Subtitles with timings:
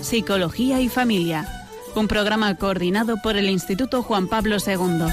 [0.00, 1.44] Psicología y Familia,
[1.96, 5.06] un programa coordinado por el Instituto Juan Pablo II.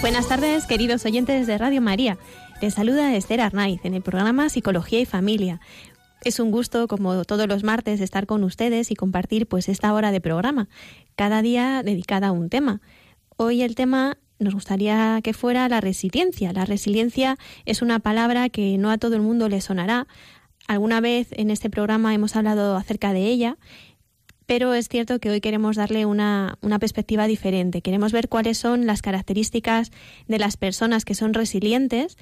[0.00, 2.18] Buenas tardes, queridos oyentes de Radio María.
[2.60, 5.60] Les saluda Esther Arnaiz en el programa Psicología y Familia.
[6.24, 10.10] Es un gusto, como todos los martes, estar con ustedes y compartir pues esta hora
[10.10, 10.68] de programa,
[11.14, 12.80] cada día dedicada a un tema.
[13.36, 16.52] Hoy el tema nos gustaría que fuera la resiliencia.
[16.52, 20.06] La resiliencia es una palabra que no a todo el mundo le sonará.
[20.66, 23.58] Alguna vez en este programa hemos hablado acerca de ella
[24.46, 27.82] pero es cierto que hoy queremos darle una, perspectiva diferente.
[27.82, 29.90] Queremos ver cuáles son las características
[30.28, 32.16] de las personas que son resilientes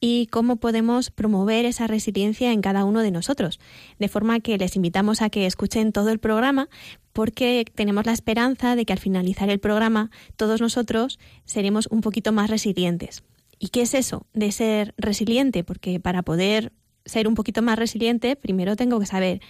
[0.00, 3.60] y cómo podemos promover esa resiliencia en cada uno de nosotros.
[3.98, 6.68] De forma que les invitamos a que escuchen todo el programa
[7.12, 12.32] porque tenemos la esperanza de que al finalizar el programa todos nosotros seremos un poquito
[12.32, 13.22] más resilientes.
[13.58, 15.64] ¿Y qué es eso de ser resiliente?
[15.64, 16.72] Porque para poder
[17.04, 19.40] ser un poquito más resiliente, primero tengo que saber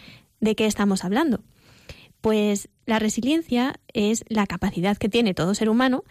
[0.41, 1.43] de qué estamos hablando.
[2.21, 6.03] Pues la resiliencia es la capacidad que tiene todo ser humano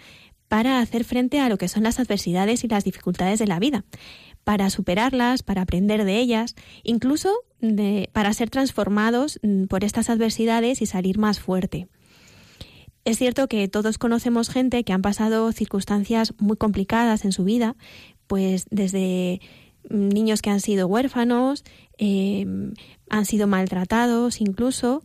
[0.49, 3.86] para hacer frente a lo que son las adversidades y las dificultades de la vida,
[4.50, 7.31] para superarlas, para aprender de ellas, incluso
[8.14, 11.88] para ser transformados mm, por estas adversidades y salir más fuerte.
[13.05, 17.75] Es cierto que todos conocemos gente que han pasado circunstancias muy complicadas en su vida,
[18.25, 19.39] pues desde
[19.88, 21.64] mm, niños que han sido huérfanos,
[22.00, 22.47] eh,
[23.08, 25.03] han sido maltratados incluso,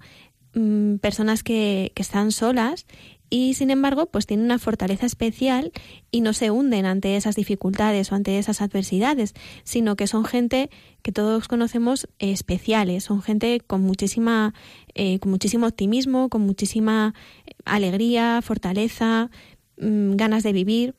[0.54, 2.86] Mm, personas que, que están solas
[3.34, 5.72] y sin embargo pues tienen una fortaleza especial
[6.12, 10.70] y no se hunden ante esas dificultades o ante esas adversidades, sino que son gente
[11.02, 14.54] que todos conocemos especiales, son gente con muchísima
[14.94, 17.12] eh, con muchísimo optimismo, con muchísima
[17.64, 19.32] alegría, fortaleza,
[19.78, 20.94] mm, ganas de vivir.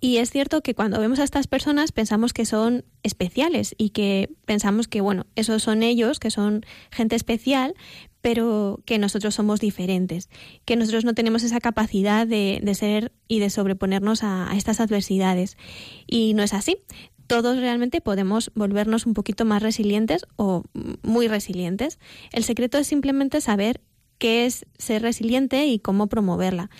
[0.00, 4.30] Y es cierto que cuando vemos a estas personas pensamos que son especiales y que
[4.44, 7.74] pensamos que, bueno, esos son ellos, que son gente especial,
[8.20, 10.30] pero que nosotros somos diferentes,
[10.64, 15.58] que nosotros no tenemos esa capacidad de, ser y de sobreponernos a, estas adversidades.
[16.06, 16.78] Y no es así.
[17.26, 20.64] Todos realmente podemos volvernos un poquito más resilientes o
[21.02, 21.98] muy resilientes.
[22.32, 23.82] El secreto es simplemente saber
[24.16, 26.70] qué es ser resiliente y cómo promoverla.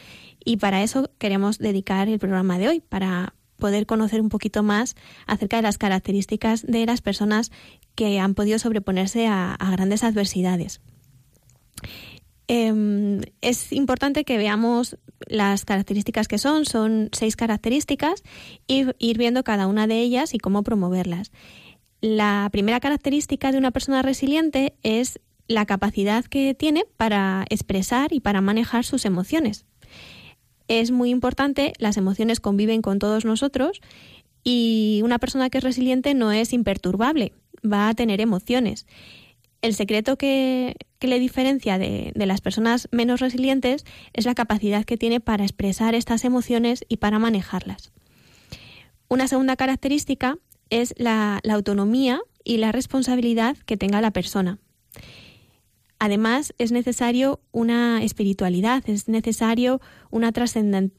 [0.45, 4.95] Y para eso queremos dedicar el programa de hoy, para poder conocer un poquito más
[5.27, 7.51] acerca de las características de las personas
[7.95, 10.81] que han podido sobreponerse a grandes adversidades.
[12.47, 18.23] Em, es importante que veamos las características que son, son seis características,
[18.67, 21.33] y ir viendo cada una de ellas y cómo promoverlas.
[22.01, 28.21] La primera característica de una persona resiliente es la capacidad que tiene para expresar y
[28.21, 29.65] para manejar sus emociones.
[30.69, 33.81] Es muy importante, las emociones conviven con todos nosotros
[34.43, 37.33] y una persona que es resiliente no es imperturbable,
[37.65, 38.87] va a tener emociones
[39.65, 45.21] el secreto que, le diferencia de, las personas menos resilientes es la capacidad que tiene
[45.21, 47.91] para expresar estas emociones y para manejarlas.
[49.09, 50.37] Una segunda característica
[50.69, 54.59] es la, autonomía y la responsabilidad que tenga la persona.
[56.05, 60.35] Además, es necesario una espiritualidad, es necesario una,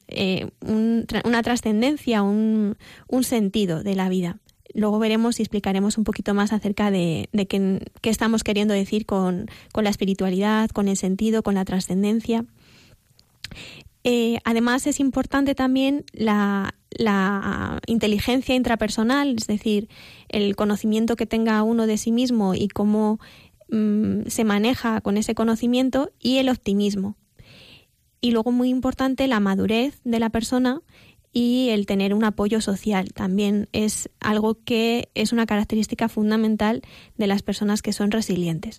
[0.08, 2.76] eh, una trascendencia, un,
[3.22, 4.38] sentido de la vida.
[4.74, 9.48] Luego veremos y explicaremos un poquito más acerca de, qué, estamos queriendo decir con,
[9.80, 12.44] la espiritualidad, con el sentido, con la trascendencia.
[14.02, 16.74] Eh, además es importante también la,
[17.86, 19.88] inteligencia intrapersonal, es decir,
[20.28, 23.20] el conocimiento que tenga uno de sí mismo y cómo
[23.70, 27.16] mm, se maneja con ese conocimiento y el optimismo.
[28.20, 30.82] Y luego muy importante la madurez de la persona
[31.32, 36.82] y el tener un apoyo social también es algo que es una característica fundamental
[37.18, 38.78] de las personas que son resilientes.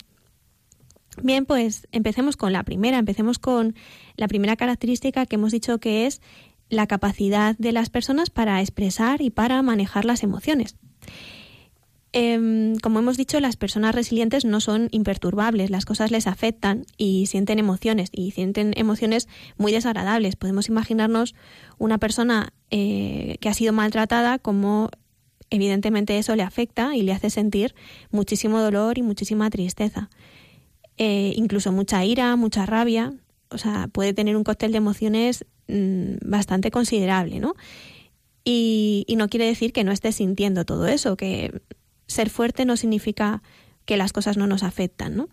[1.22, 3.76] Bien, pues empecemos con la primera, empecemos con
[4.16, 6.22] la primera característica que hemos dicho que es
[6.70, 10.76] la capacidad de las personas para expresar y para manejar las emociones.
[12.14, 17.26] Em, como hemos dicho, las personas resilientes no son imperturbables, las cosas les afectan y
[17.26, 19.28] sienten emociones, y sienten emociones
[19.58, 20.36] muy desagradables.
[20.36, 21.36] Podemos imaginarnos
[21.78, 24.90] una persona eh, que ha sido maltratada como
[25.50, 27.76] evidentemente eso le afecta y le hace sentir
[28.12, 30.10] muchísimo dolor y muchísima tristeza.
[30.98, 33.14] Eh, incluso mucha ira, mucha rabia,
[33.50, 37.54] o sea, puede tener un cóctel de emociones mm, bastante considerable, ¿no?
[38.44, 41.62] Y, y, no quiere decir que no esté sintiendo todo eso, que
[42.08, 43.42] ser fuerte no significa
[43.86, 45.30] que las cosas no nos afectan, ¿no?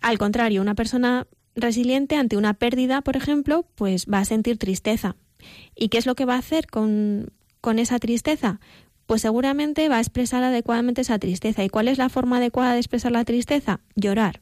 [0.00, 5.16] Al contrario, una persona resiliente ante una pérdida, por ejemplo, pues va a sentir tristeza,
[5.74, 8.60] ¿Y qué es lo que va a hacer con, con esa tristeza?
[9.06, 11.64] Pues seguramente va a expresar adecuadamente esa tristeza.
[11.64, 13.80] ¿Y cuál es la forma adecuada de expresar la tristeza?
[13.94, 14.40] Llorar.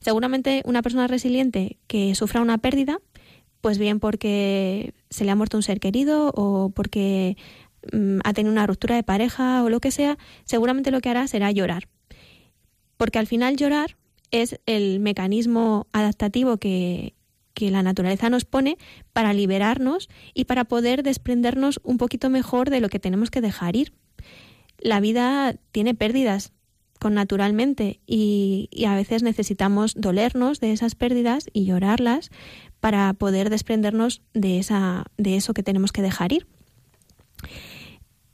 [0.00, 2.98] Seguramente una persona resiliente que sufra una pérdida,
[3.60, 7.36] pues bien porque se le ha muerto un ser querido o porque
[7.92, 11.26] mm, ha tenido una ruptura de pareja o lo que sea, seguramente lo que hará
[11.26, 11.88] será llorar.
[12.96, 13.96] Porque al final llorar
[14.30, 17.14] es el mecanismo adaptativo que,
[17.54, 18.78] que la naturaleza nos pone
[19.12, 23.76] para liberarnos y para poder desprendernos un poquito mejor de lo que tenemos que dejar
[23.76, 23.92] ir.
[24.78, 26.52] La vida tiene pérdidas,
[27.00, 32.30] con naturalmente y, a veces necesitamos dolernos de esas pérdidas y llorarlas
[32.78, 36.46] para poder desprendernos de, esa, de eso que tenemos que dejar ir.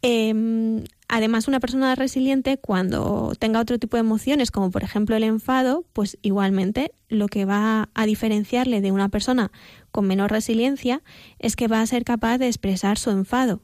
[0.08, 5.24] Em, además, una persona resiliente, cuando tenga otro tipo de emociones, como por ejemplo el
[5.24, 9.50] enfado, pues igualmente lo que va a diferenciarle de una persona
[9.90, 11.02] con menor resiliencia
[11.40, 13.62] es que va a ser capaz de expresar su enfado.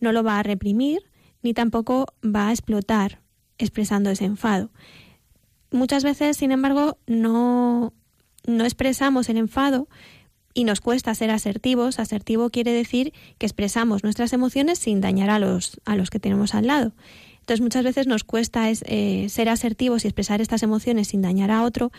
[0.00, 1.00] No lo va a reprimir
[1.42, 3.22] ni tampoco va a explotar
[3.56, 4.70] expresando ese enfado.
[5.70, 7.94] Muchas veces, sin embargo, no,
[8.46, 9.88] no expresamos el enfado
[10.54, 11.98] y nos cuesta ser asertivos.
[11.98, 16.54] Asertivo quiere decir que expresamos nuestras emociones sin dañar a los, a los que tenemos
[16.54, 16.92] al lado.
[17.40, 21.62] Entonces muchas veces nos cuesta eh, ser asertivos y expresar estas emociones sin dañar a
[21.62, 21.90] otro,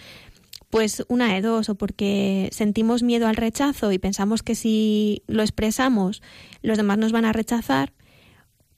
[0.70, 5.42] pues una de dos, o porque sentimos miedo al rechazo y pensamos que si lo
[5.42, 6.22] expresamos
[6.62, 7.92] los demás nos van a rechazar,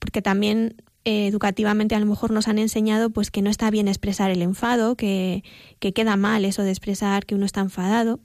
[0.00, 0.74] porque también
[1.04, 4.42] eh, educativamente a lo mejor nos han enseñado pues que no está bien expresar el
[4.42, 5.44] enfado, que,
[5.78, 8.18] que queda mal eso de expresar que uno está enfadado.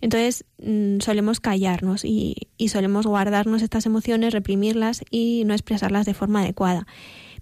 [0.00, 6.40] Entonces mm, solemos callarnos y, solemos guardarnos estas emociones, reprimirlas y no expresarlas de forma
[6.40, 6.86] adecuada.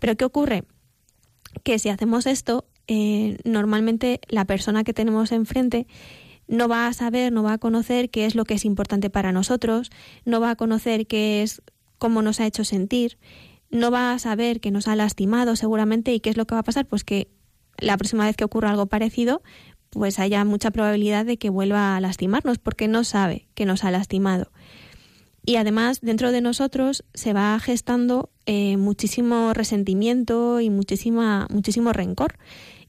[0.01, 0.65] Pero ¿qué ocurre?
[1.63, 5.87] Que si hacemos esto, eh, normalmente la persona que tenemos enfrente
[6.47, 9.33] no va a saber, no va a conocer qué es lo que es importante para
[9.33, 9.91] nosotros,
[10.25, 11.63] no va a conocer qué es
[11.99, 13.19] cómo nos ha hecho sentir
[13.71, 16.61] no va a saber que nos ha lastimado seguramente y qué es lo que va
[16.61, 17.29] a pasar, pues que
[17.79, 19.43] la próxima vez que ocurra algo parecido,
[19.91, 23.91] pues haya mucha probabilidad de que vuelva a lastimarnos porque no sabe que nos ha
[23.91, 24.51] lastimado.
[25.45, 32.39] Y además dentro de nosotros se va gestando eh, muchísimo resentimiento y muchísima, muchísimo rencor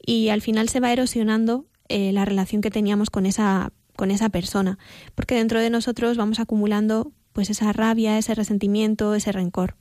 [0.06, 4.30] y al final se va erosionando eh, la relación que teníamos con esa, con esa
[4.30, 4.78] persona
[5.16, 9.75] porque dentro de nosotros vamos acumulando pues esa rabia, ese resentimiento, ese rencor.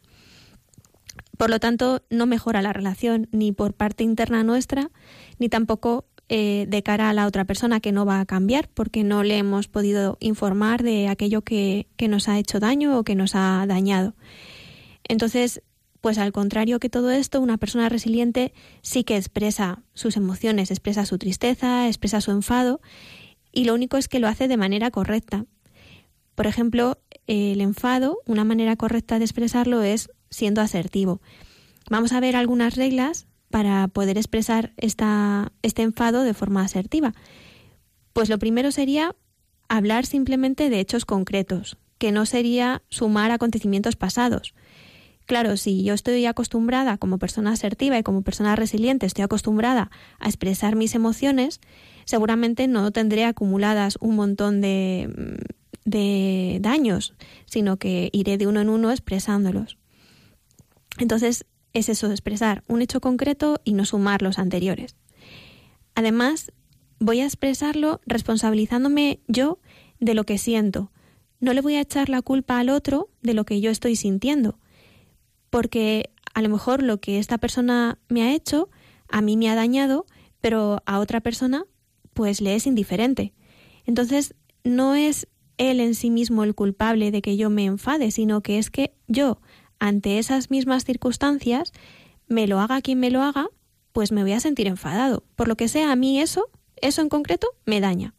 [1.37, 4.91] Por lo tanto, no mejora la relación ni por parte interna nuestra,
[5.39, 9.05] ni tampoco eh, de cara a la otra persona que no va a cambiar porque
[9.05, 13.15] no le hemos podido informar de aquello que, que nos ha hecho daño o que
[13.15, 14.15] nos ha dañado.
[15.05, 15.63] Entonces,
[16.01, 18.53] pues al contrario que todo esto, una persona resiliente
[18.83, 22.81] sí que expresa sus emociones, expresa su tristeza, expresa su enfado
[23.53, 25.47] y lo único es que lo hace de manera correcta.
[26.35, 31.21] Por ejemplo, el enfado, una manera correcta de expresarlo es siendo asertivo.
[31.91, 37.15] Vamos a ver algunas reglas para poder expresar esta, este enfado de forma asertiva.
[38.13, 39.15] Pues lo primero sería
[39.69, 44.55] hablar simplemente de hechos concretos, que no sería sumar acontecimientos pasados.
[45.27, 50.27] Claro, si yo estoy acostumbrada como persona asertiva y como persona resiliente, estoy acostumbrada a
[50.27, 51.61] expresar mis emociones,
[52.07, 55.39] seguramente no tendré acumuladas un montón de,
[55.85, 57.15] de daños,
[57.45, 59.77] sino que iré de uno en uno expresándolos.
[60.99, 64.97] Entonces, es eso, expresar un hecho concreto y no sumar los anteriores.
[65.95, 66.53] Además,
[66.99, 69.59] voy a expresarlo responsabilizándome yo
[70.01, 70.91] de lo que siento.
[71.41, 74.59] No le voy a echar la culpa al otro de lo que yo estoy sintiendo,
[75.51, 78.71] porque a lo mejor lo que esta persona me ha hecho
[79.09, 80.07] a mí me ha dañado,
[80.41, 81.65] pero a otra persona
[82.15, 83.33] pues le es indiferente.
[83.87, 84.35] Entonces,
[84.65, 88.59] no es él en sí mismo el culpable de que yo me enfade, sino que
[88.59, 89.41] es que yo,
[89.79, 91.73] ante esas mismas circunstancias,
[92.27, 93.49] me lo haga quien me lo haga,
[93.93, 95.25] pues me voy a sentir enfadado.
[95.37, 98.15] Por lo que sea, a mí eso, eso en concreto, me daña.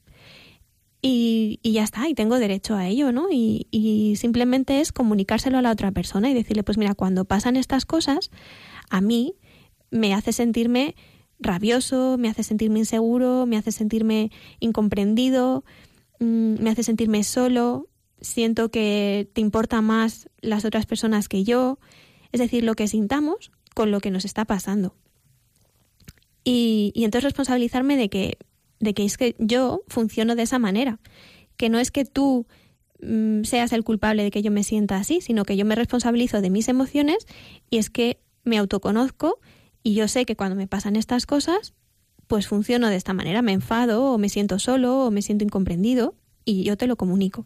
[1.01, 3.31] Y, y ya está, y tengo derecho a ello, ¿no?
[3.31, 7.55] Y, y simplemente es comunicárselo a la otra persona y decirle, pues mira, cuando pasan
[7.55, 8.31] estas cosas,
[8.89, 9.35] a mí
[9.91, 10.95] me hace sentirme
[11.39, 15.63] rabioso, me hace sentirme inseguro, me hace sentirme incomprendido,
[16.19, 17.87] mm, me hace sentirme solo,
[18.21, 21.79] siento que te importa más las otras personas que yo,
[22.31, 24.95] es decir, lo que sintamos con lo que nos está pasando.
[26.43, 28.37] Y, entonces responsabilizarme de que,
[28.79, 30.99] de que es que yo funciono de esa manera,
[31.57, 32.47] que no es que tú
[33.01, 36.41] mm, seas el culpable de que yo me sienta así, sino que yo me responsabilizo
[36.41, 37.27] de mis emociones
[37.69, 39.39] y es que me autoconozco
[39.83, 41.73] y yo sé que cuando me pasan estas cosas,
[42.27, 46.15] pues funciono de esta manera, me enfado o me siento solo o me siento incomprendido
[46.45, 47.45] y yo te lo comunico.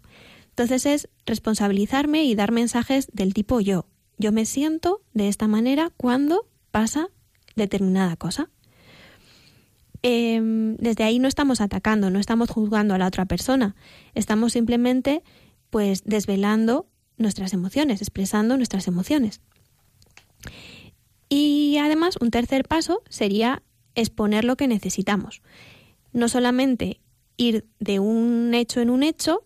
[0.54, 3.88] Entonces es responsabilizarme y dar mensajes del tipo yo.
[4.20, 7.08] Yo me siento de esta manera cuando pasa
[7.56, 8.52] determinada cosa.
[10.04, 13.76] Em, desde ahí no estamos atacando, no estamos juzgando a la otra persona,
[14.14, 15.24] estamos simplemente
[15.72, 16.86] pues desvelando
[17.18, 19.42] nuestras emociones, expresando nuestras emociones.
[21.30, 23.64] Y además un tercer paso sería
[23.96, 25.42] exponer lo que necesitamos.
[26.12, 27.00] No solamente
[27.38, 29.46] ir de un hecho en un hecho,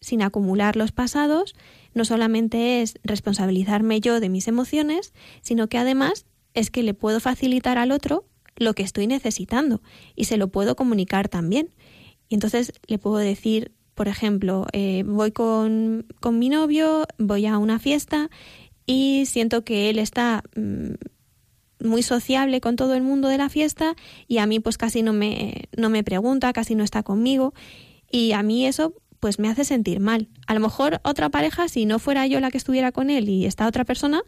[0.00, 1.54] sin acumular los pasados,
[1.94, 7.20] no solamente es responsabilizarme yo de mis emociones, sino que además es que le puedo
[7.20, 8.24] facilitar al otro
[8.56, 9.82] lo que estoy necesitando
[10.16, 11.70] y se lo puedo comunicar también.
[12.28, 17.58] Y entonces le puedo decir, por ejemplo, eh, voy con, con, mi novio, voy a
[17.58, 18.30] una fiesta
[18.86, 20.94] y siento que él está mm,
[21.80, 23.96] muy sociable con todo el mundo de la fiesta
[24.28, 27.54] y a mí pues casi no me, no me pregunta, casi no está conmigo
[28.10, 30.28] y a mí eso pues me hace sentir mal.
[30.46, 33.46] A lo mejor otra pareja, si no fuera yo la que estuviera con él y
[33.46, 34.22] esta otra persona,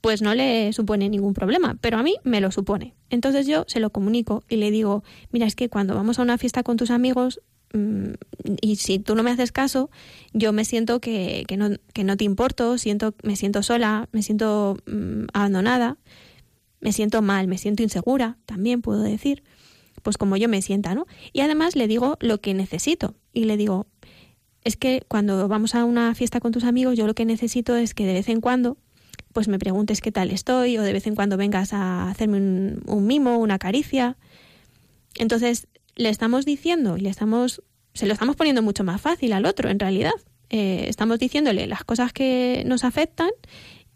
[0.00, 2.94] pues no le supone ningún problema, pero a mí me lo supone.
[3.10, 6.38] Entonces yo se lo comunico y le digo, mira, es que cuando vamos a una
[6.38, 7.40] fiesta con tus amigos
[7.72, 8.12] mm,
[8.60, 9.90] y si tú no me haces caso,
[10.32, 14.22] yo me siento que, que, no, que no te importo, siento, me siento sola, me
[14.22, 15.96] siento mm, abandonada,
[16.80, 19.42] me siento mal, me siento insegura, también puedo decir,
[20.02, 21.06] pues como yo me sienta, ¿no?
[21.32, 23.86] Y además le digo lo que necesito y le digo,
[24.64, 27.94] es que cuando vamos a una fiesta con tus amigos, yo lo que necesito es
[27.94, 28.78] que de vez en cuando
[29.32, 33.06] pues me preguntes qué tal estoy o de vez en cuando vengas a hacerme un,
[33.06, 34.16] mimo, una caricia.
[35.16, 35.66] Entonces,
[35.96, 37.62] le estamos diciendo y le estamos,
[37.94, 40.12] se lo estamos poniendo mucho más fácil al otro, en realidad.
[40.50, 43.30] Eh, estamos diciéndole las cosas que nos afectan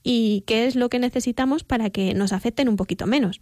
[0.02, 3.40] y qué es lo que necesitamos para que nos afecten un poquito menos.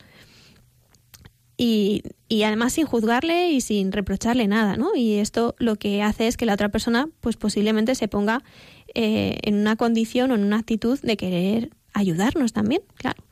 [1.58, 4.94] Y, y, además sin juzgarle y sin reprocharle nada, ¿no?
[4.94, 8.42] Y esto lo que hace es que la otra persona, pues posiblemente se ponga
[8.94, 13.22] eh, en una condición o en una actitud de querer ayudarnos también, claro.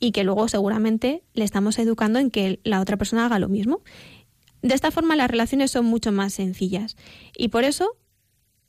[0.00, 3.82] Y que luego seguramente le estamos educando en que la otra persona haga lo mismo.
[4.62, 6.96] De esta forma las relaciones son mucho más sencillas.
[7.36, 7.96] Y por eso,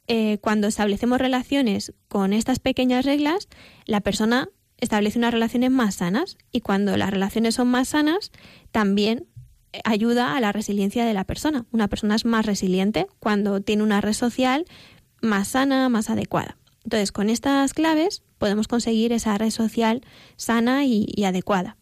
[0.08, 3.48] eh, cuando establecemos relaciones con estas pequeñas reglas,
[3.86, 6.38] la persona establece unas relaciones más sanas.
[6.52, 8.32] Y cuando las relaciones son más sanas,
[8.72, 9.28] también
[9.84, 11.66] ayuda a la resiliencia de la persona.
[11.72, 14.66] Una persona es más resiliente cuando tiene una red social
[15.22, 16.58] más sana, más adecuada.
[16.84, 20.02] Entonces, con estas claves podemos conseguir esa red social
[20.36, 21.78] sana y, adecuada,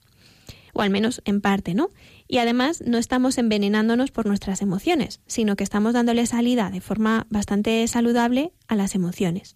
[0.73, 1.89] o al menos en parte, ¿no?
[2.27, 7.27] Y además no estamos envenenándonos por nuestras emociones, sino que estamos dándole salida de forma
[7.29, 9.55] bastante saludable a las emociones.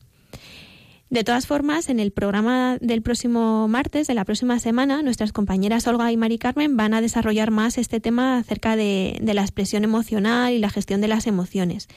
[1.09, 5.87] De todas formas, en el programa del próximo martes, de la próxima semana, nuestras compañeras
[5.87, 10.51] Olga y Mari Carmen van a desarrollar más este tema acerca de, la expresión emocional
[10.51, 11.87] y la gestión de las emociones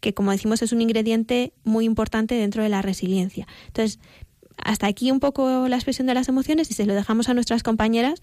[0.00, 3.46] que como decimos es un ingrediente muy importante dentro de la resiliencia.
[3.68, 3.98] Entonces,
[4.58, 7.62] hasta aquí un poco la expresión de las emociones y se lo dejamos a nuestras
[7.62, 8.20] compañeras,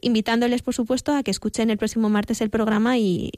[0.00, 3.30] invitándoles, por supuesto, a que escuchen el próximo martes el programa y,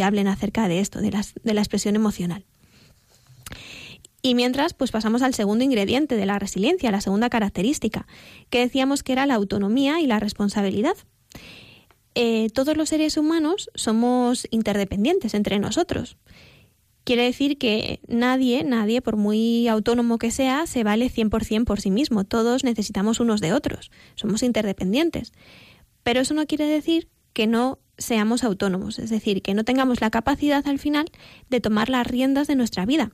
[0.00, 1.10] hablen acerca de esto, de,
[1.42, 2.44] de la expresión emocional.
[4.26, 8.08] Y mientras, pues pasamos al segundo ingrediente de la resiliencia, la segunda característica,
[8.50, 10.96] que decíamos que era la autonomía y la responsabilidad.
[12.16, 16.16] Eh, todos los seres humanos somos interdependientes entre nosotros.
[17.04, 21.92] Quiere decir que nadie, nadie, por muy autónomo que sea, se vale 100% por sí
[21.92, 22.24] mismo.
[22.24, 23.92] Todos necesitamos unos de otros.
[24.16, 25.34] Somos interdependientes.
[26.02, 30.10] Pero eso no quiere decir que no seamos autónomos, es decir, que no tengamos la
[30.10, 31.12] capacidad al final
[31.48, 33.12] de tomar las riendas de nuestra vida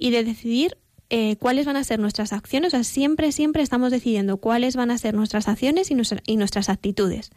[0.00, 0.78] y de decidir
[1.10, 2.68] eh, cuáles van a ser nuestras acciones.
[2.68, 7.30] O sea, siempre, siempre estamos decidiendo cuáles van a ser nuestras acciones y, nuestras actitudes.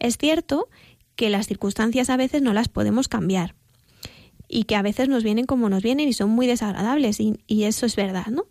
[0.00, 0.68] Es cierto
[1.14, 3.54] que las circunstancias a veces no las podemos cambiar
[4.48, 7.84] y que a veces nos vienen como nos vienen y son muy desagradables y, eso
[7.86, 8.46] es verdad, ¿no?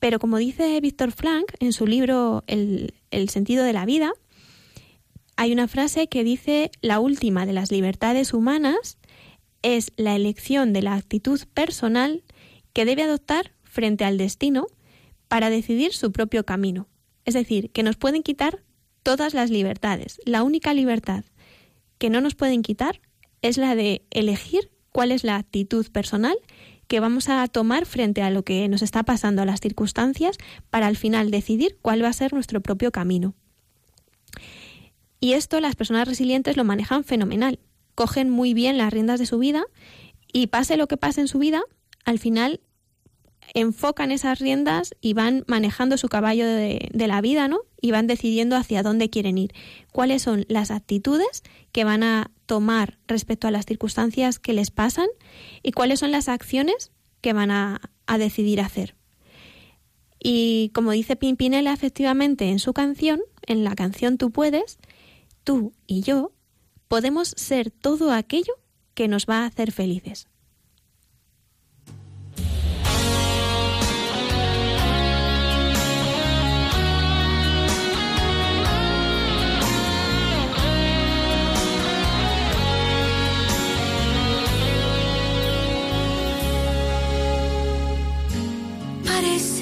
[0.00, 4.12] Pero como dice Víctor Frank en su libro el sentido de la vida,
[5.36, 8.98] hay una frase que dice la última de las libertades humanas
[9.62, 12.22] es la elección de la actitud personal
[12.76, 14.66] que debe adoptar frente al destino
[15.28, 16.88] para decidir su propio camino.
[17.24, 18.64] Es decir, que nos pueden quitar
[19.02, 20.20] todas las libertades.
[20.26, 21.24] La única libertad
[21.96, 23.00] que no nos pueden quitar
[23.40, 26.36] es la de elegir cuál es la actitud personal
[26.86, 30.36] que vamos a tomar frente a lo que nos está pasando, a las circunstancias,
[30.68, 33.32] para al final decidir cuál va a ser nuestro propio camino.
[35.18, 37.58] Y esto las personas resilientes lo manejan fenomenal.
[37.94, 39.64] Cogen muy bien las riendas de su vida
[40.30, 41.62] y pase lo que pase en su vida,
[42.04, 42.60] al final
[43.54, 47.60] enfocan esas riendas y van manejando su caballo de, la vida, ¿no?
[47.80, 49.52] Y van decidiendo hacia dónde quieren ir.
[49.92, 55.08] Cuáles son las actitudes que van a tomar respecto a las circunstancias que les pasan
[55.62, 58.94] y cuáles son las acciones que van a, a decidir hacer.
[60.18, 64.78] Y como dice Pimpinela efectivamente en su canción, en la canción Tú puedes,
[65.44, 66.32] tú y yo
[66.88, 68.54] podemos ser todo aquello
[68.94, 70.28] que nos va a hacer felices.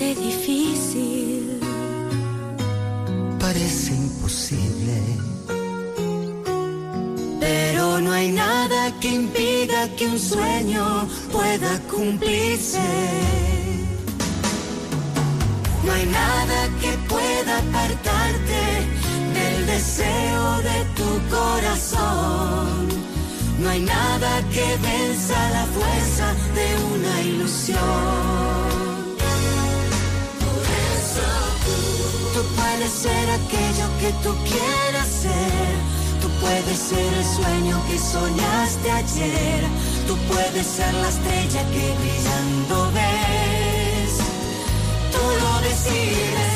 [0.04, 1.60] Parece difícil.
[3.40, 4.96] Parece imposible.
[7.40, 12.86] Pero no hay nada que impida que un sueño pueda cumplirse.
[15.84, 18.62] No hay nada que pueda apartarte
[19.38, 22.88] del deseo de tu corazón.
[23.58, 28.93] No hay nada que venza la fuerza de una ilusión.
[32.34, 35.72] Tú puedes ser aquello que tú quieras ser.
[36.20, 39.62] Tú puedes ser el sueño que soñaste ayer.
[40.08, 44.12] Tú puedes ser la estrella que brillando ves.
[45.12, 46.54] Tú lo decides.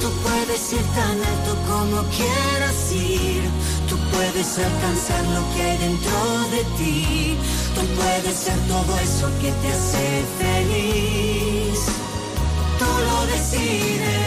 [0.00, 3.42] Tú puedes ir tan alto como quieras ir.
[3.88, 6.18] Tú puedes alcanzar lo que hay dentro
[6.54, 7.36] de ti.
[7.74, 11.53] Tú puedes ser todo eso que te hace feliz.
[13.00, 14.24] Lo decides.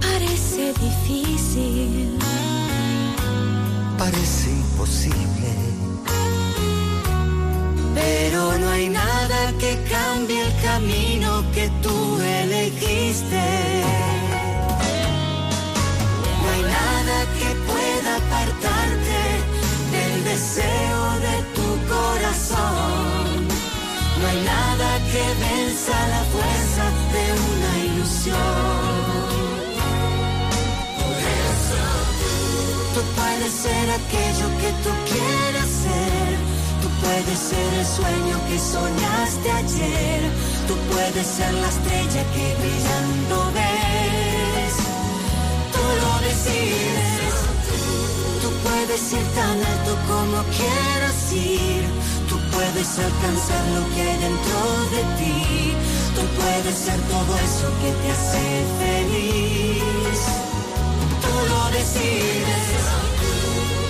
[0.00, 2.18] Parece difícil.
[3.98, 5.50] Parece imposible.
[7.94, 11.17] Pero no hay nada que cambie el camino
[11.58, 13.46] que tú elegiste.
[16.40, 19.20] No hay nada que pueda apartarte
[19.94, 23.48] del deseo de tu corazón.
[24.20, 28.78] No hay nada que venza la fuerza de una ilusión.
[31.00, 31.18] Por
[31.50, 31.82] eso
[32.94, 36.28] tú puedes ser aquello que tú quieras ser.
[36.82, 40.47] Tú puedes ser el sueño que soñaste ayer.
[40.68, 44.74] Tú puedes ser la estrella que brillando ves.
[45.72, 47.34] Tú lo decides.
[48.42, 51.84] Tú puedes ir tan alto como quieras ir.
[52.28, 54.60] Tú puedes alcanzar lo que hay dentro
[54.94, 55.74] de ti.
[56.14, 58.44] Tú puedes ser todo eso que te hace
[58.82, 60.20] feliz.
[61.24, 62.64] Tú lo decides.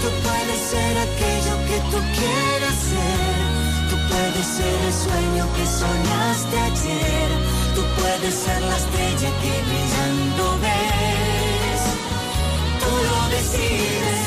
[0.03, 3.28] Tú puedes ser aquello que tú quieras ser.
[4.19, 7.29] Puedes ser el sueño que soñaste ayer.
[7.77, 11.83] Tú puedes ser la estrella que brillando ves.
[12.83, 14.19] Tú lo decides.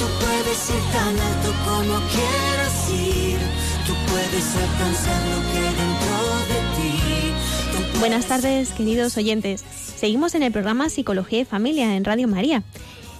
[0.00, 3.38] Tú puedes ir tan alto como quieras ir.
[3.86, 6.16] Tú puedes alcanzar lo que dentro
[6.50, 7.98] de ti.
[8.00, 9.64] Buenas tardes, queridos oyentes.
[9.96, 12.64] Seguimos en el programa Psicología y Familia en Radio María.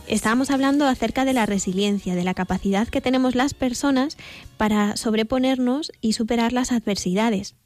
[0.08, 4.16] Estábamos hablando acerca de la resiliencia, de la capacidad que tenemos las personas
[4.56, 7.56] para sobreponernos y superar las adversidades.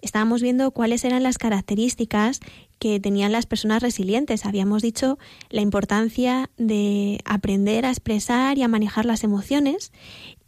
[0.00, 2.40] Estábamos viendo cuáles eran las características
[2.78, 4.46] que tenían las personas resilientes.
[4.46, 5.18] Habíamos dicho
[5.50, 9.92] la importancia de aprender a expresar y a manejar las emociones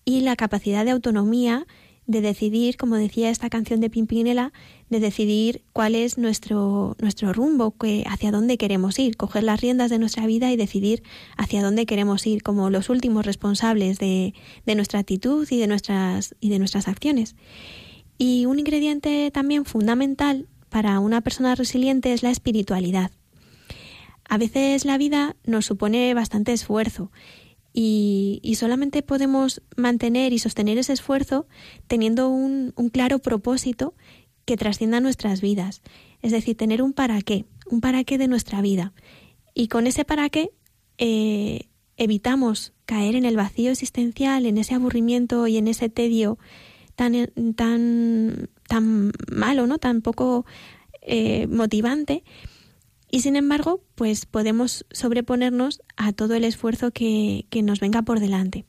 [0.05, 1.66] y la capacidad de autonomía
[2.07, 4.53] de decidir, como decía esta canción de Pimpinela,
[4.90, 9.90] de decidir cuál es nuestro, nuestro rumbo, que, hacia dónde queremos ir, coger las riendas
[9.90, 11.03] de nuestra vida y decidir
[11.37, 14.35] hacia dónde queremos ir como los últimos responsables de,
[14.67, 17.37] de nuestra actitud y de nuestras, y de nuestras acciones.
[18.19, 23.11] Y un ingrediente también fundamental para una persona resiliente es la espiritualidad.
[24.29, 27.11] A veces la vida nos supone bastante esfuerzo
[27.77, 31.49] y, y, solamente podemos mantener y sostener ese esfuerzo
[31.89, 33.95] teniendo un, un, claro propósito
[34.45, 35.83] que trascienda nuestras vidas.
[36.23, 38.93] Es decir, tener un para qué, un para qué de nuestra vida.
[39.55, 40.53] Y con ese para qué
[40.99, 46.39] eh, evitamos caer en el vacío existencial, en ese aburrimiento y en ese tedio
[46.95, 49.79] tan, tan, tan malo, ¿no?
[49.79, 50.47] tan poco
[51.03, 52.23] eh, motivante
[53.14, 58.18] y sin embargo, pues podemos sobreponernos a todo el esfuerzo que, que nos venga por
[58.18, 58.64] delante.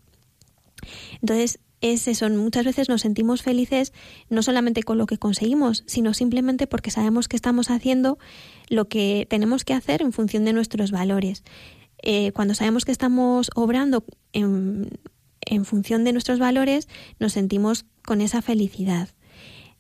[1.20, 3.92] Entonces, es eso, muchas veces nos sentimos felices
[4.30, 8.20] no solamente con lo que conseguimos, sino simplemente porque sabemos que estamos haciendo
[8.70, 11.44] lo que tenemos que hacer en función de nuestros valores.
[12.04, 14.92] Eh, cuando sabemos que estamos obrando en,
[15.42, 19.10] en función de nuestros valores, nos sentimos con esa felicidad.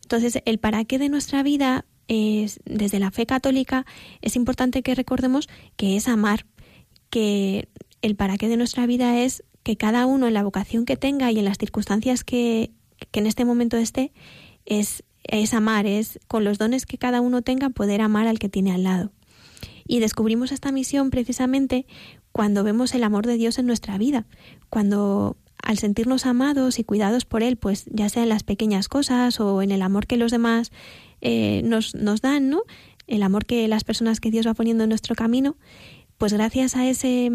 [0.01, 3.85] Entonces, el para qué de nuestra vida es, desde la fe católica
[4.21, 6.45] es importante que recordemos que es amar,
[7.09, 7.67] que
[8.01, 11.31] el para qué de nuestra vida es que cada uno en la vocación que tenga
[11.31, 12.71] y en las circunstancias que,
[13.11, 14.13] que en este momento esté,
[14.65, 18.49] es, es amar, es con los dones que cada uno tenga poder amar al que
[18.49, 19.11] tiene al lado.
[19.87, 21.85] Y descubrimos esta misión precisamente
[22.31, 24.25] cuando vemos el amor de Dios en nuestra vida,
[24.69, 29.39] cuando al sentirnos amados y cuidados por Él, pues ya sea en las pequeñas cosas
[29.39, 30.71] o en el amor que los demás
[31.27, 32.61] eh, nos, nos dan, ¿no?
[33.07, 35.57] El amor que las personas que Dios va poniendo en nuestro camino,
[36.19, 37.31] pues gracias a ese,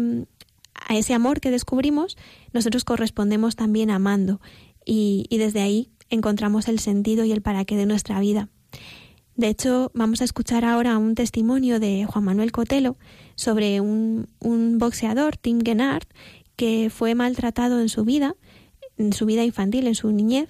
[0.73, 2.17] a ese amor que descubrimos,
[2.53, 4.39] nosotros correspondemos también amando
[4.85, 8.47] y, y desde ahí encontramos el sentido y el para qué de nuestra vida.
[9.35, 12.95] De hecho, vamos a escuchar ahora un testimonio de Juan Manuel Cotelo
[13.35, 16.07] sobre un, un boxeador, Tim Gennard,
[16.55, 18.37] que fue maltratado en su vida,
[18.97, 20.47] en su vida infantil, en su niñez,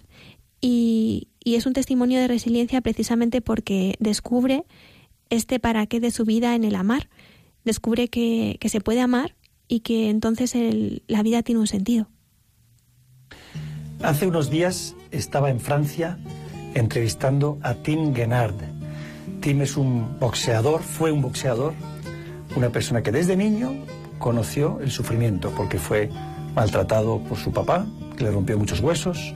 [0.61, 4.65] y, y es un testimonio de resiliencia precisamente porque descubre
[5.29, 7.09] este para qué de su vida en el amar.
[7.63, 9.35] Descubre que, que se puede amar
[9.67, 10.53] y que entonces
[11.07, 12.07] la vida tiene un sentido.
[14.03, 16.17] Hace unos días estaba en Francia
[16.73, 18.55] entrevistando a Tim Guenard.
[19.41, 21.73] Tim es un boxeador, fue un boxeador,
[22.55, 23.73] una persona que desde niño
[24.19, 26.09] conoció el sufrimiento porque fue
[26.55, 27.85] maltratado por su papá,
[28.17, 29.33] que le rompió muchos huesos,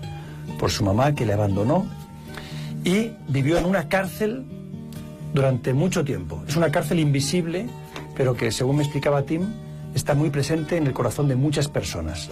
[0.60, 1.86] por su mamá, que le abandonó,
[2.84, 4.46] y vivió en una cárcel
[5.34, 6.44] durante mucho tiempo.
[6.48, 7.68] Es una cárcel invisible,
[8.16, 9.44] pero que, según me explicaba Tim,
[9.94, 12.30] está muy presente en el corazón de muchas personas.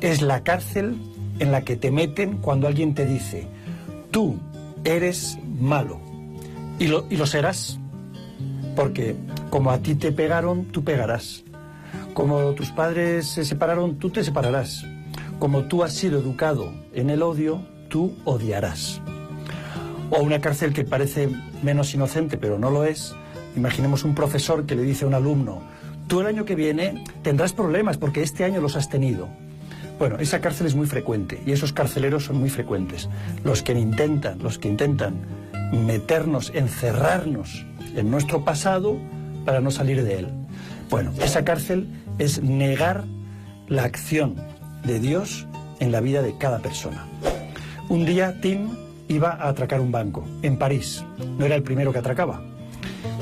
[0.00, 0.96] Es la cárcel
[1.38, 3.46] en la que te meten cuando alguien te dice,
[4.10, 4.36] tú
[4.84, 6.00] eres malo.
[6.78, 7.78] Y lo, y lo serás,
[8.74, 9.16] porque
[9.50, 11.44] como a ti te pegaron, tú pegarás.
[12.14, 14.84] Como tus padres se separaron, tú te separarás.
[15.38, 19.02] Como tú has sido educado en el odio, tú odiarás.
[20.08, 21.28] O una cárcel que parece
[21.62, 23.14] menos inocente, pero no lo es.
[23.54, 25.60] Imaginemos un profesor que le dice a un alumno,
[26.08, 29.28] tú el año que viene tendrás problemas porque este año los has tenido.
[29.98, 33.10] Bueno, esa cárcel es muy frecuente y esos carceleros son muy frecuentes.
[33.44, 35.16] Los que intentan, los que intentan
[35.70, 38.96] meternos, encerrarnos en nuestro pasado
[39.44, 40.28] para no salir de él.
[40.88, 43.04] Bueno, esa cárcel es negar
[43.68, 44.36] la acción
[44.86, 45.46] de Dios
[45.80, 47.06] en la vida de cada persona.
[47.88, 48.70] Un día Tim
[49.08, 51.04] iba a atracar un banco en París.
[51.38, 52.40] No era el primero que atracaba.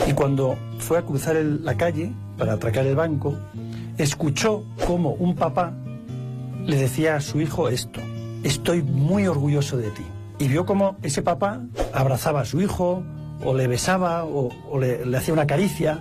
[0.06, 3.34] Y cuando fue a cruzar la calle para atracar el banco,
[3.98, 5.72] escuchó cómo un papá
[6.66, 8.00] le decía a su hijo esto,
[8.42, 10.04] estoy muy orgulloso de ti.
[10.38, 11.60] Y vio cómo ese papá
[11.92, 13.02] abrazaba a su hijo,
[13.44, 15.98] o le besaba, o, le hacía una caricia.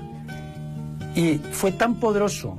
[1.15, 2.57] Y fue tan poderoso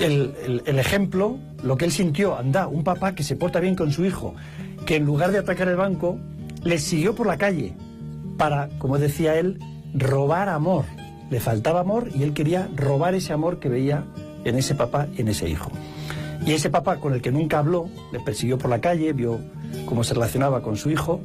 [0.00, 3.90] el, el- ejemplo, lo que él sintió, anda, un papá que se porta bien con
[3.92, 4.34] su hijo,
[4.84, 6.18] que en lugar de atacar el banco,
[6.64, 7.74] le siguió por la calle
[8.36, 9.58] para, como decía él,
[9.94, 10.84] robar amor.
[11.30, 14.04] Le faltaba amor y él quería robar ese amor que veía
[14.44, 15.70] en ese papá y en ese hijo.
[16.44, 19.40] Y ese papá con el que nunca habló, le persiguió por la calle, vio
[19.86, 21.20] cómo se relacionaba con su hijo,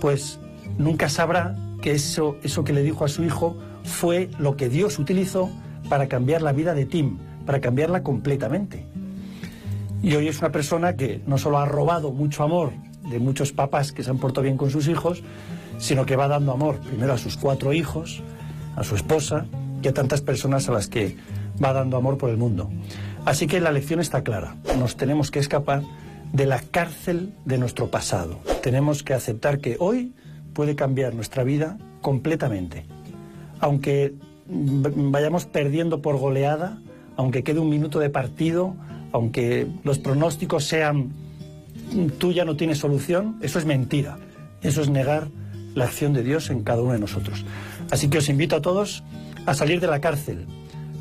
[0.00, 0.38] pues
[0.78, 4.98] nunca sabrá que eso, eso que le dijo a su hijo fue lo que Dios
[4.98, 5.50] utilizó
[5.90, 8.86] para cambiar la vida de Tim, para cambiarla completamente.
[10.02, 12.72] Y hoy es una persona que no solo ha robado mucho amor
[13.08, 15.22] de muchos papás que se han portado bien con sus hijos,
[15.78, 18.22] sino que va dando amor primero a sus cuatro hijos,
[18.76, 19.46] a su esposa
[19.82, 21.16] y a tantas personas a las que
[21.62, 22.70] va dando amor por el mundo.
[23.24, 24.56] Así que la lección está clara.
[24.78, 25.82] Nos tenemos que escapar
[26.32, 28.38] de la cárcel de nuestro pasado.
[28.62, 30.12] Tenemos que aceptar que hoy
[30.54, 32.84] puede cambiar nuestra vida completamente.
[33.60, 34.14] Aunque
[34.48, 36.80] mm, vayamos perdiendo por goleada,
[37.16, 38.74] aunque quede un minuto de partido,
[39.12, 41.12] aunque los pronósticos sean
[42.18, 44.18] tú ya no tienes solución, eso es mentira.
[44.62, 45.28] Eso es negar
[45.74, 47.44] la acción de Dios en cada uno de nosotros.
[47.90, 49.02] Así que os invito a todos
[49.46, 50.46] a salir de la cárcel,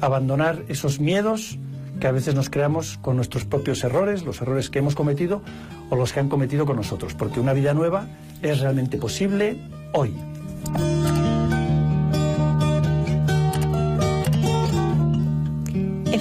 [0.02, 1.58] a abandonar esos miedos
[2.00, 5.44] que a veces nos creamos con nuestros propios errores, los errores que hemos cometido
[5.90, 8.08] o los que han cometido con nosotros, porque una vida nueva
[8.42, 9.58] es realmente posible
[9.94, 10.12] hoy.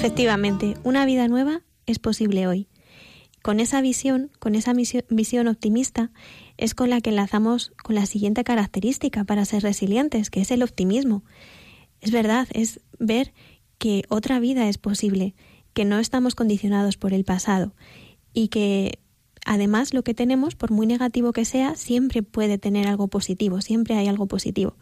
[0.01, 2.69] Efectivamente, una vida nueva es posible hoy.
[3.43, 6.11] Con esa visión, con esa visión optimista,
[6.57, 10.63] es con la que enlazamos con la siguiente característica para ser resilientes, que es el
[10.63, 11.23] optimismo.
[12.01, 13.35] Es verdad, es ver
[13.77, 15.35] que otra vida es posible,
[15.75, 17.75] que no estamos condicionados por el pasado
[18.33, 19.01] y que
[19.45, 23.97] además lo que tenemos, por muy negativo que sea, siempre puede tener algo positivo, siempre
[23.97, 24.77] hay algo positivo.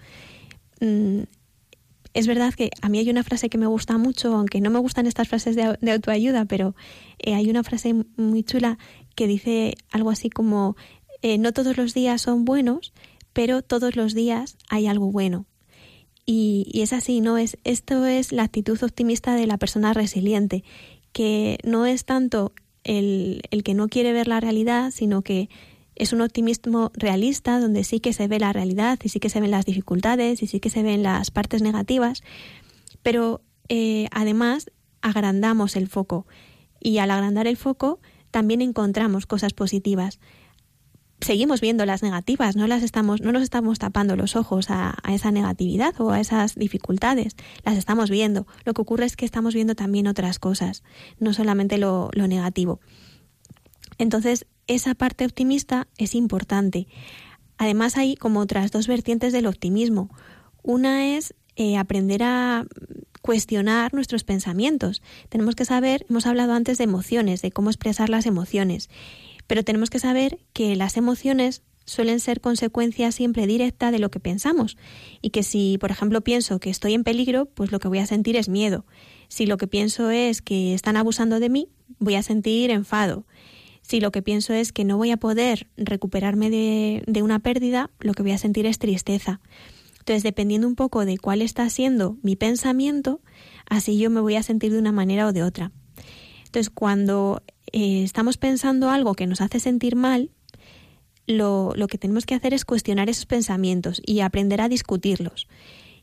[2.14, 4.78] Es verdad que a mí hay una frase que me gusta mucho, aunque no me
[4.78, 6.74] gustan estas frases de, de autoayuda, pero
[7.18, 8.78] eh, hay una frase muy chula
[9.14, 10.76] que dice algo así como
[11.22, 12.92] eh, no todos los días son buenos,
[13.32, 15.46] pero todos los días hay algo bueno.
[16.24, 17.38] Y, y, es así, ¿no?
[17.38, 20.62] Es, esto es la actitud optimista de la persona resiliente,
[21.12, 22.52] que no es tanto
[22.84, 25.48] el, el que no quiere ver la realidad, sino que
[25.98, 29.40] es un optimismo realista donde sí que se ve la realidad y sí que se
[29.40, 32.22] ven las dificultades y sí que se ven las partes negativas,
[33.02, 34.70] pero eh, además
[35.02, 36.26] agrandamos el foco
[36.80, 40.20] y al agrandar el foco también encontramos cosas positivas.
[41.20, 45.32] Seguimos viendo las negativas, no las estamos, no nos estamos tapando los ojos a, esa
[45.32, 47.34] negatividad o a esas dificultades,
[47.64, 48.46] las estamos viendo.
[48.64, 50.84] Lo que ocurre es que estamos viendo también otras cosas,
[51.18, 52.78] no solamente lo, lo negativo.
[53.98, 56.86] Entonces, esa parte optimista es importante.
[57.56, 60.10] Además, hay como otras dos vertientes del optimismo.
[60.62, 62.66] Una es eh, aprender a
[63.20, 65.02] cuestionar nuestros pensamientos.
[65.28, 68.88] Tenemos que saber, hemos hablado antes de emociones, de cómo expresar las emociones,
[69.46, 74.20] pero tenemos que saber que las emociones suelen ser consecuencia siempre directa de lo que
[74.20, 74.76] pensamos
[75.22, 78.06] y que si, por ejemplo, pienso que estoy en peligro, pues lo que voy a
[78.06, 78.84] sentir es miedo.
[79.28, 83.26] Si lo que pienso es que están abusando de mí, voy a sentir enfado.
[83.88, 87.90] Si lo que pienso es que no voy a poder recuperarme de, de una pérdida,
[88.00, 89.40] lo que voy a sentir es tristeza.
[90.00, 93.22] Entonces, dependiendo un poco de cuál está siendo mi pensamiento,
[93.66, 95.72] así yo me voy a sentir de una manera o de otra.
[96.44, 100.32] Entonces, cuando eh, estamos pensando algo que nos hace sentir mal,
[101.26, 105.48] lo, lo, que tenemos que hacer es cuestionar esos pensamientos y aprender a discutirlos.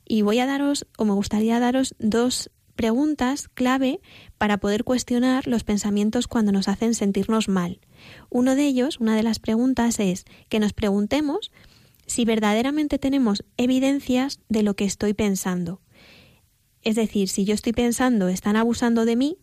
[0.07, 3.99] Y voy a daros, o me gustaría daros, dos preguntas clave
[4.37, 7.79] para poder cuestionar los pensamientos cuando nos hacen sentirnos mal.
[8.29, 11.51] Uno de ellos, una de las preguntas es que nos preguntemos
[12.05, 15.81] si verdaderamente tenemos evidencias de lo que estoy pensando.
[16.81, 19.37] Es decir, si yo estoy pensando están abusando de mí,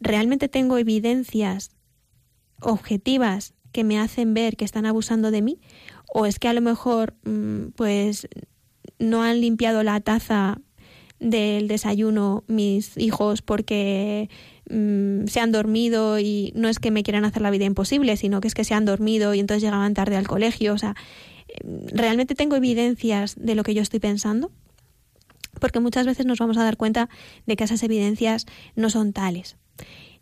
[0.00, 1.70] ¿realmente tengo evidencias
[2.60, 5.60] objetivas que me hacen ver que están abusando de mí?
[6.12, 8.28] ¿O es que a lo mejor mm, pues
[8.98, 10.60] no han limpiado la taza
[11.20, 14.28] del desayuno mis hijos porque
[14.70, 18.40] mm, se han dormido y no es que me quieran hacer la vida imposible, sino
[18.40, 20.74] que es que se han dormido y entonces llegaban tarde al colegio.
[20.74, 20.94] O sea,
[21.92, 24.50] ¿realmente tengo evidencias de lo que yo estoy pensando?
[25.60, 27.08] Porque muchas veces nos vamos a dar cuenta
[27.46, 29.56] de que esas evidencias no son tales.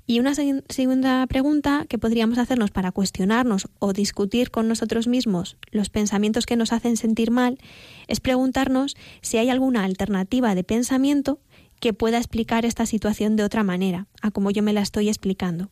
[0.09, 5.91] Y una segunda pregunta que podríamos hacernos para cuestionarnos o discutir con nosotros mismos los
[5.91, 7.59] pensamientos que nos hacen sentir mal
[8.07, 11.41] es preguntarnos si hay alguna alternativa de pensamiento
[11.81, 15.71] que pueda explicar esta situación de otra manera, a como yo me la estoy explicando.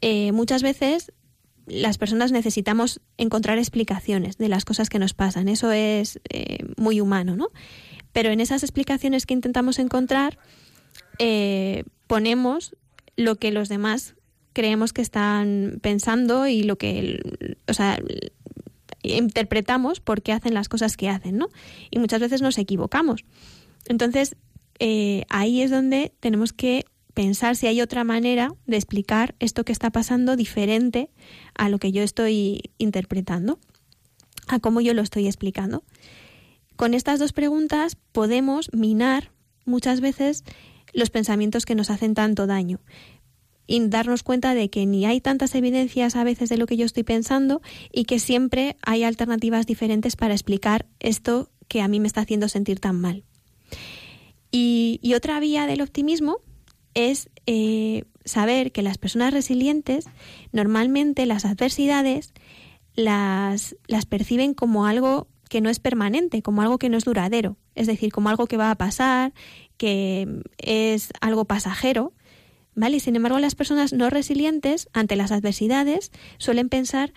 [0.00, 1.12] Eh, muchas veces
[1.66, 5.48] las personas necesitamos encontrar explicaciones de las cosas que nos pasan.
[5.48, 7.48] Eso es eh, muy humano, ¿no?
[8.12, 10.38] Pero en esas explicaciones que intentamos encontrar,
[11.18, 12.76] eh, ponemos
[13.16, 14.14] lo que los demás
[14.52, 17.20] creemos que están pensando y lo que,
[17.68, 17.98] o sea,
[19.02, 21.48] interpretamos por qué hacen las cosas que hacen, ¿no?
[21.90, 23.24] Y muchas veces nos equivocamos.
[23.86, 24.36] Entonces,
[24.78, 29.72] eh, ahí es donde tenemos que pensar si hay otra manera de explicar esto que
[29.72, 31.10] está pasando diferente
[31.54, 33.58] a lo que yo estoy interpretando,
[34.48, 35.82] a cómo yo lo estoy explicando.
[36.76, 39.32] Con estas dos preguntas podemos minar
[39.64, 40.44] muchas veces
[40.92, 42.80] los pensamientos que nos hacen tanto daño
[43.66, 46.86] y darnos cuenta de que ni hay tantas evidencias a veces de lo que yo
[46.86, 52.06] estoy pensando y que siempre hay alternativas diferentes para explicar esto que a mí me
[52.06, 53.24] está haciendo sentir tan mal.
[54.52, 56.38] Y, otra vía del optimismo
[56.94, 60.06] es eh, saber que las personas resilientes
[60.52, 62.32] normalmente las adversidades
[62.94, 67.56] las, las perciben como algo que no es permanente, como algo que no es duradero,
[67.74, 69.32] es decir, como algo que va a pasar,
[69.76, 72.12] que es algo pasajero,
[72.74, 72.96] ¿vale?
[72.96, 77.12] Y sin embargo, las personas no resilientes ante las adversidades suelen pensar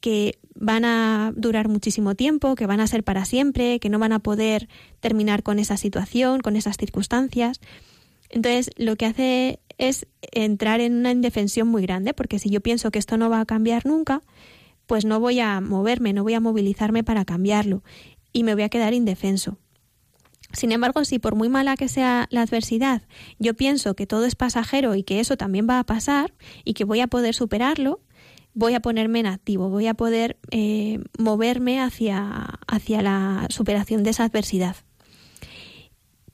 [0.00, 4.12] que van a durar muchísimo tiempo, que van a ser para siempre, que no van
[4.12, 4.68] a poder
[5.00, 7.60] terminar con esa situación, con esas circunstancias.
[8.28, 12.90] Entonces, lo que hace es entrar en una indefensión muy grande, porque si yo pienso
[12.90, 14.22] que esto no va a cambiar nunca,
[14.86, 17.82] pues no voy a moverme, no voy a movilizarme para cambiarlo
[18.32, 19.58] y me voy a quedar indefenso.
[20.54, 23.02] Sin embargo, si por muy mala que sea la adversidad,
[23.38, 26.32] yo pienso que todo es pasajero y que eso también va a pasar
[26.64, 28.00] y que voy a poder superarlo,
[28.54, 34.10] voy a ponerme en activo, voy a poder eh, moverme hacia, hacia la superación de
[34.10, 34.76] esa adversidad.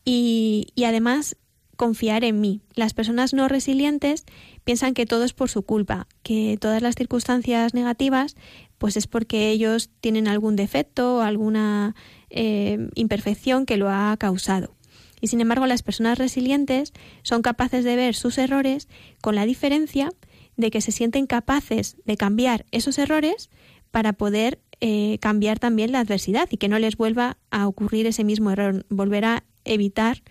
[0.04, 1.36] Y, y además
[1.80, 2.60] confiar en mí.
[2.74, 4.26] Las personas no resilientes
[4.64, 8.36] piensan que todo es por su culpa, que todas las circunstancias negativas
[8.76, 11.94] pues es porque ellos tienen algún defecto o alguna
[12.28, 14.76] eh, imperfección que lo ha causado.
[15.22, 18.86] Y sin embargo, las personas resilientes son capaces de ver sus errores
[19.22, 20.10] con la diferencia
[20.58, 23.48] de que se sienten capaces de cambiar esos errores
[23.90, 28.22] para poder eh, cambiar también la adversidad y que no les vuelva a ocurrir ese
[28.22, 30.22] mismo error, volver a evitar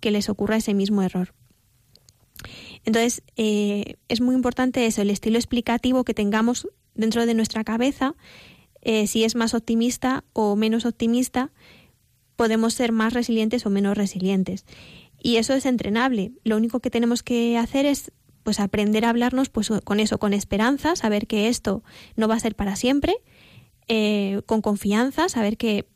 [0.00, 1.34] que les ocurra ese mismo error.
[2.84, 8.14] Entonces, eh, es muy importante eso, el estilo explicativo que tengamos dentro de nuestra cabeza,
[8.82, 11.50] eh, si es más optimista o menos optimista,
[12.36, 14.64] podemos ser más resilientes o menos resilientes.
[15.20, 16.32] Y eso es entrenable.
[16.44, 18.12] Lo único que tenemos que hacer es
[18.44, 21.82] pues aprender a hablarnos pues con eso, con esperanza, saber que esto
[22.14, 23.16] no va a ser para siempre,
[23.88, 25.88] eh, con confianza, saber que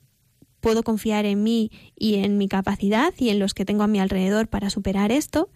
[0.61, 3.99] puedo confiar en mí y en mi capacidad y en los que tengo a mi
[3.99, 5.51] alrededor para superar esto.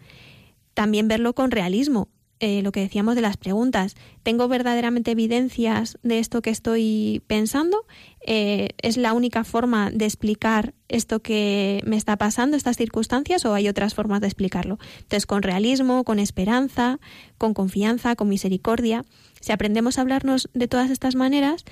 [0.74, 2.08] También verlo con realismo,
[2.40, 3.94] eh, lo que decíamos de las preguntas.
[4.22, 7.86] ¿Tengo verdaderamente evidencias de esto que estoy pensando?
[8.26, 13.54] Eh, ¿Es la única forma de explicar esto que me está pasando, estas circunstancias, o
[13.54, 14.78] hay otras formas de explicarlo?
[14.96, 16.98] Entonces, con realismo, con esperanza,
[17.38, 19.04] con confianza, con misericordia.
[19.40, 21.64] Si aprendemos a hablarnos de todas estas maneras,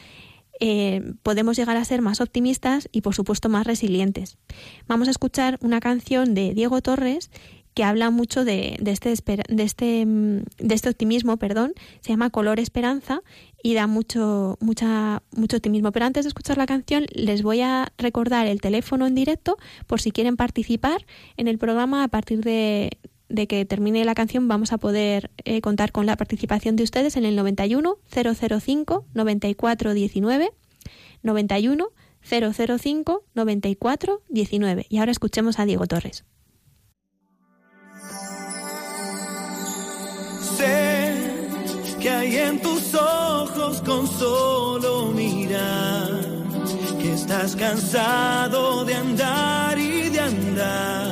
[0.60, 4.38] eh, podemos llegar a ser más optimistas y, por supuesto, más resilientes.
[4.86, 7.30] Vamos a escuchar una canción de Diego Torres
[7.74, 9.14] que habla mucho de, este,
[9.48, 13.22] de, este, mm, de este optimismo, perdón, se llama Color Esperanza
[13.62, 15.92] y da mucho, mucha, mucho optimismo.
[15.92, 20.00] Pero antes de escuchar la canción, les voy a recordar el teléfono en directo por
[20.00, 22.90] si quieren participar en el programa a partir de,
[23.32, 27.16] de que termine la canción vamos a poder eh, contar con la participación de ustedes
[27.16, 30.52] en el 91 005 94 19
[31.22, 31.88] 91
[32.22, 36.24] 005 94 19 y ahora escuchemos a Diego Torres.
[42.00, 46.10] que hay en tus ojos con solo mirar,
[47.00, 51.11] que estás cansado de andar y de andar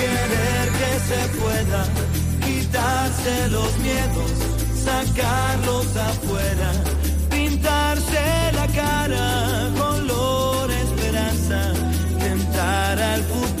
[0.00, 1.84] querer que se pueda,
[2.44, 4.32] quitarse los miedos,
[4.84, 6.72] sacarlos afuera,
[7.30, 11.72] pintarse la cara, color esperanza,
[12.18, 13.53] tentar al futuro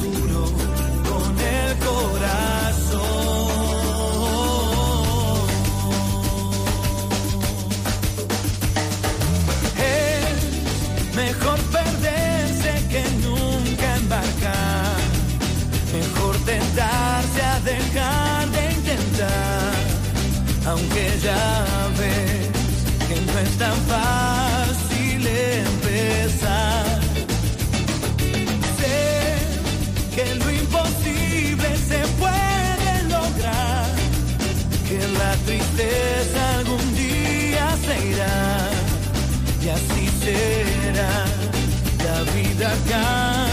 [42.74, 43.43] vida cambia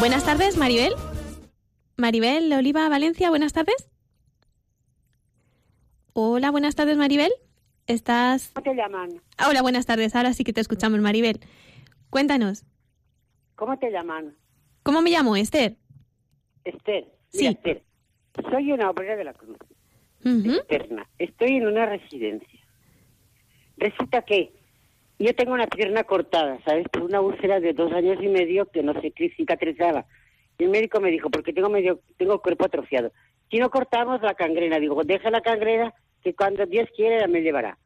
[0.00, 0.94] Buenas tardes, Maribel.
[1.98, 3.90] Maribel Oliva Valencia, buenas tardes.
[6.14, 7.30] Hola, buenas tardes, Maribel.
[7.86, 8.50] ¿Estás...?
[8.54, 9.20] ¿Cómo te llaman?
[9.46, 10.16] Hola, buenas tardes.
[10.16, 11.40] Ahora sí que te escuchamos, Maribel.
[12.08, 12.64] Cuéntanos.
[13.56, 14.34] ¿Cómo te llaman?
[14.82, 15.36] ¿Cómo me llamo?
[15.36, 15.76] Esther.
[16.64, 17.04] Esther.
[17.28, 17.40] Sí.
[17.40, 17.84] Mira, Esther,
[18.50, 19.58] soy una obrera de la cruz,
[20.24, 21.06] externa.
[21.18, 22.60] Estoy en una residencia.
[23.76, 24.59] Resulta que
[25.24, 26.88] yo tengo una pierna cortada, ¿sabes?
[26.88, 30.06] Por una úlcera de dos años y medio que no se cicatrizaba.
[30.58, 33.12] Y el médico me dijo, porque tengo medio, tengo el cuerpo atrofiado.
[33.50, 35.92] Si no cortamos la cangrena, digo, deja la cangrena
[36.22, 37.78] que cuando Dios quiera me llevará.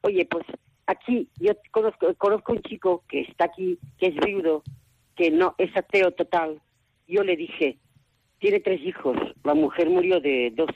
[0.00, 0.44] Oye, pues
[0.86, 4.64] aquí yo conozco, conozco un chico que está aquí, que es viudo,
[5.14, 6.60] que no es ateo total.
[7.06, 7.78] Yo le dije,
[8.38, 10.70] tiene tres hijos, la mujer murió de dos,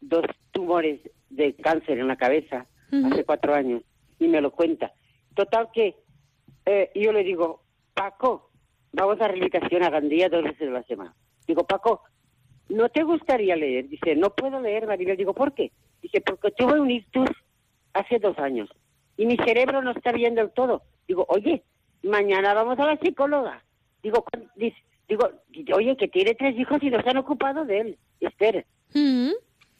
[0.00, 3.82] dos tumores de cáncer en la cabeza hace cuatro años
[4.18, 4.92] y me lo cuenta.
[5.36, 5.94] Total que
[6.64, 7.62] eh, yo le digo,
[7.94, 8.50] Paco,
[8.92, 11.14] vamos a rehabilitación a Gandía dos veces a la semana.
[11.46, 12.02] Digo, Paco,
[12.70, 13.86] ¿no te gustaría leer?
[13.88, 15.16] Dice, no puedo leer, Maribel.
[15.16, 15.70] Digo, ¿por qué?
[16.02, 17.28] Dice, porque tuve un ictus
[17.92, 18.68] hace dos años
[19.18, 20.82] y mi cerebro no está bien del todo.
[21.06, 21.62] Digo, oye,
[22.02, 23.62] mañana vamos a la psicóloga.
[24.02, 25.28] Digo, ¿cuán- dice- digo,
[25.74, 28.66] oye, que tiene tres hijos y no se han ocupado de él, Esther.
[28.90, 29.34] Ujú.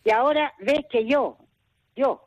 [0.04, 1.38] Y ahora ve que yo,
[1.96, 2.22] yo,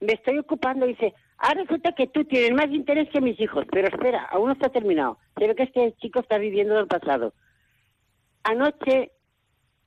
[0.00, 3.88] me estoy ocupando, dice, ah, resulta que tú tienes más interés que mis hijos, pero
[3.88, 5.18] espera, aún no está terminado.
[5.38, 7.34] Se ve que este chico está viviendo del pasado.
[8.42, 9.12] Anoche,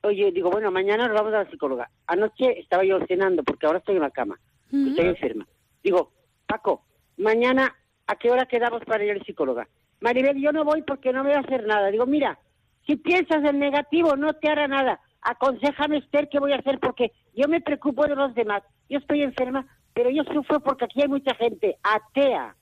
[0.04, 1.90] oye, digo, bueno, mañana nos vamos a la psicóloga.
[2.08, 4.40] Anoche estaba yo cenando, porque ahora estoy en la cama,
[4.72, 5.48] estoy enferma.
[5.84, 6.12] Digo,
[6.48, 6.86] Paco,
[7.18, 7.76] mañana,
[8.08, 9.68] ¿a qué hora quedamos para ir a la psicóloga?
[10.00, 11.90] Maribel, yo no voy porque no me va a hacer nada.
[11.90, 12.40] Digo, mira,
[12.86, 15.00] si piensas en negativo, no te hará nada.
[15.22, 18.64] Aconsejame, Esther, qué voy a hacer porque yo me preocupo de los demás.
[18.90, 19.66] Yo estoy enferma,
[19.98, 22.56] pero yo sufro porque aquí hay mucha gente atea,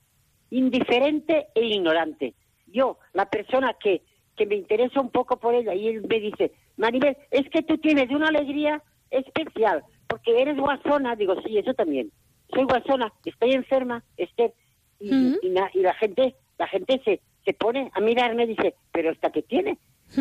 [0.50, 2.34] indiferente e ignorante.
[2.66, 4.00] Yo, la persona que,
[4.36, 7.76] que me interesa un poco por ella, y él me dice, Maribel, es que tú
[7.76, 11.14] tienes una alegría especial, porque eres guasona.
[11.14, 12.10] Digo, sí, eso también.
[12.54, 14.54] Soy guasona, estoy enferma, Esther.
[14.98, 15.10] Y,
[15.50, 19.30] na- y la gente, la gente se, se pone a mirarme y dice, pero ¿esta
[19.30, 19.76] qué tiene?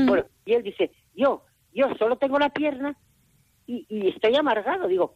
[0.06, 1.44] Bueno, y él dice, yo,
[1.74, 2.98] yo solo tengo la pierna
[3.68, 4.90] y, y estoy amargado.
[4.90, 5.16] Digo,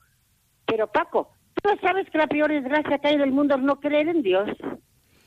[0.65, 1.31] pero Paco,
[1.61, 4.49] tú sabes que la peor desgracia que hay del mundo es no creer en Dios.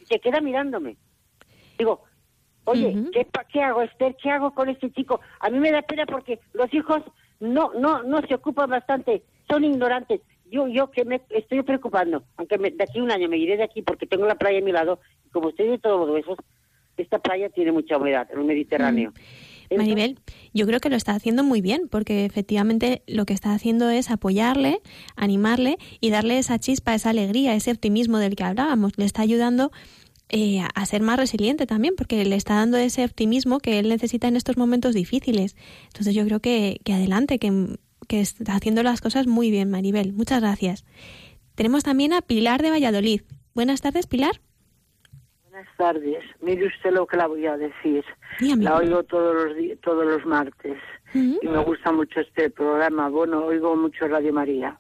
[0.01, 0.97] Y se queda mirándome.
[1.79, 2.03] Digo,
[2.65, 2.95] oye.
[3.13, 4.17] ¿qué, pa- ¿qué hago, Esther?
[4.23, 5.21] ¿Qué hago con este chico?
[5.41, 7.03] A mí me da pena porque los hijos
[7.41, 10.21] no no no se ocupan bastante, son ignorantes.
[10.51, 13.57] Yo yo que me estoy preocupando, aunque me- de aquí a un año me iré
[13.57, 16.11] de aquí porque tengo la playa a mi lado, y como estoy de todos los
[16.15, 16.39] huesos,
[16.97, 19.13] esta playa tiene mucha humedad, en el Mediterráneo.
[19.17, 20.19] Entonces, Maribel,
[20.55, 24.11] yo creo que lo está haciendo muy bien, porque efectivamente lo que está haciendo es
[24.11, 24.81] apoyarle,
[25.17, 28.93] animarle y darle esa chispa, esa alegría, ese optimismo del que hablábamos.
[28.97, 29.73] Le está ayudando
[30.29, 34.29] eh, a- ser más resiliente también, porque le está dando ese optimismo que él necesita
[34.29, 35.57] en estos momentos difíciles.
[35.89, 37.77] Entonces yo creo que, que adelante, que,
[38.09, 40.13] que está haciendo las cosas muy bien, Maribel.
[40.13, 40.85] Muchas gracias.
[41.55, 43.23] Tenemos también a Pilar de Valladolid.
[43.55, 44.41] Buenas tardes, Pilar.
[45.53, 46.25] Buenas tardes.
[46.41, 48.03] Mire usted lo que la voy a decir.
[48.41, 48.65] Dígame.
[48.65, 50.79] La oigo todos los todos los martes
[51.13, 53.11] y me gusta mucho este programa.
[53.11, 54.79] Bueno, oigo mucho Radio María.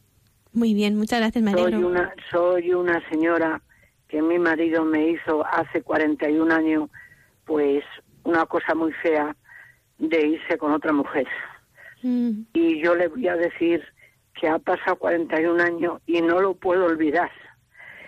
[0.55, 3.61] Muy bien, muchas gracias, me Soy una soy una señora
[4.09, 6.89] que mi marido me hizo hace 41 años,
[7.45, 7.85] pues
[8.25, 9.37] una cosa muy fea
[9.99, 11.27] de irse con otra mujer.
[12.03, 13.85] Mm, Y yo le voy a decir
[14.41, 17.31] que ha pasado 41 años y no lo puedo olvidar.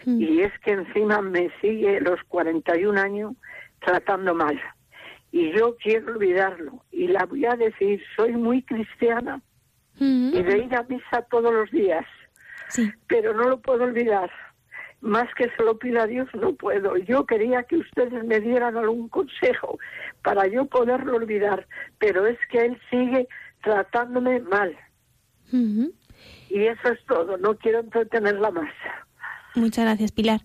[0.05, 0.21] Mm.
[0.21, 3.33] y es que encima me sigue los 41 años
[3.81, 4.61] tratando mal.
[5.33, 6.85] Y yo quiero olvidarlo.
[6.93, 9.43] Y la voy a decir, soy muy cristiana
[9.99, 12.05] Mm, y de ir a misa todos los días,
[12.69, 12.91] Sí.
[13.07, 14.31] pero no lo puedo olvidar.
[15.01, 16.97] Más que se lo pida a Dios, no puedo.
[16.97, 19.79] Yo quería que ustedes me dieran algún consejo
[20.23, 21.67] para yo poderlo olvidar,
[21.99, 23.29] pero es que él sigue
[23.63, 24.77] tratándome mal.
[25.53, 25.93] Ujú.
[26.49, 28.73] Y eso es todo, no quiero entretenerla más.
[29.55, 30.43] Muchas gracias, Pilar.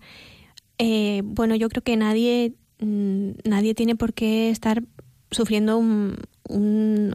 [0.78, 4.82] Eh, bueno, yo creo que nadie, mm, nadie tiene por qué estar
[5.30, 6.16] sufriendo un,
[6.48, 7.12] un,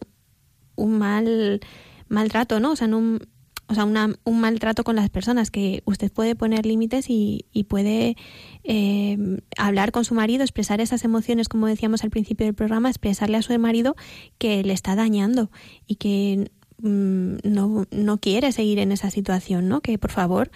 [0.77, 1.59] mal
[2.07, 2.71] maltrato, ¿no?
[2.71, 3.19] O sea, un,
[3.67, 7.63] o sea una- un maltrato con las personas, que usted puede poner límites y, y
[7.63, 8.15] puede
[8.63, 9.17] eh,
[9.57, 13.41] hablar con su marido, expresar esas emociones, como decíamos al principio del programa, expresarle a
[13.41, 13.95] su marido
[14.37, 15.49] que le está dañando
[15.87, 19.81] y que mm, no, no quiere seguir en esa situación, ¿no?
[19.81, 20.51] Que por favor,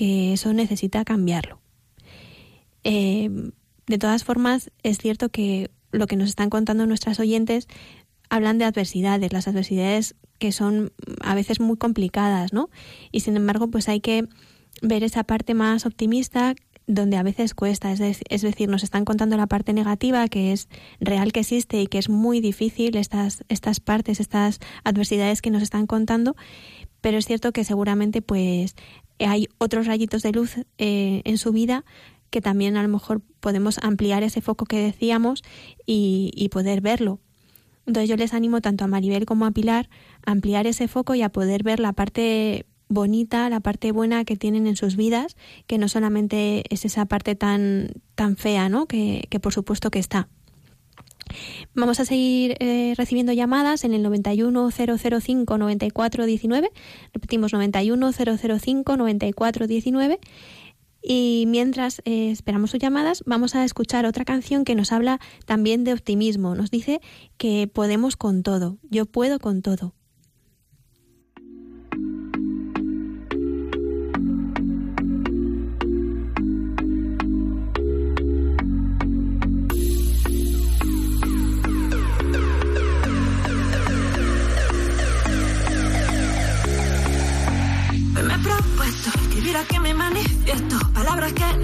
[0.00, 1.60] que eso necesita cambiarlo.
[2.84, 3.28] Eh,
[3.86, 7.68] de todas formas, es cierto que lo que nos están contando nuestras oyentes
[8.30, 10.90] hablan de adversidades, las adversidades que son
[11.20, 12.70] a veces muy complicadas, ¿no?
[13.12, 14.26] Y sin embargo, pues hay que
[14.80, 16.54] ver esa parte más optimista
[16.86, 20.70] donde a veces cuesta, es, es decir, nos están contando la parte negativa que es
[20.98, 25.62] real que existe y que es muy difícil estas, estas partes, estas adversidades que nos
[25.62, 26.36] están contando,
[27.00, 28.74] pero es cierto que seguramente pues
[29.26, 31.84] hay otros rayitos de luz eh, en su vida
[32.30, 35.42] que también a lo mejor podemos ampliar ese foco que decíamos
[35.84, 37.18] y, poder verlo.
[37.86, 39.88] Entonces yo les animo tanto a Maribel como a Pilar
[40.24, 44.36] a ampliar ese foco y a poder ver la parte bonita, la parte buena que
[44.36, 48.86] tienen en sus vidas, que no solamente es esa parte tan, tan fea, ¿no?
[48.86, 50.28] Que por supuesto que está.
[51.74, 56.70] Vamos a seguir eh, recibiendo llamadas en el 91005 9419.
[57.12, 60.20] Repetimos 91005 9419.
[61.02, 65.84] Y mientras eh, esperamos sus llamadas, vamos a escuchar otra canción que nos habla también
[65.84, 66.54] de optimismo.
[66.54, 67.00] Nos dice
[67.38, 68.78] que podemos con todo.
[68.90, 69.94] Yo puedo con todo.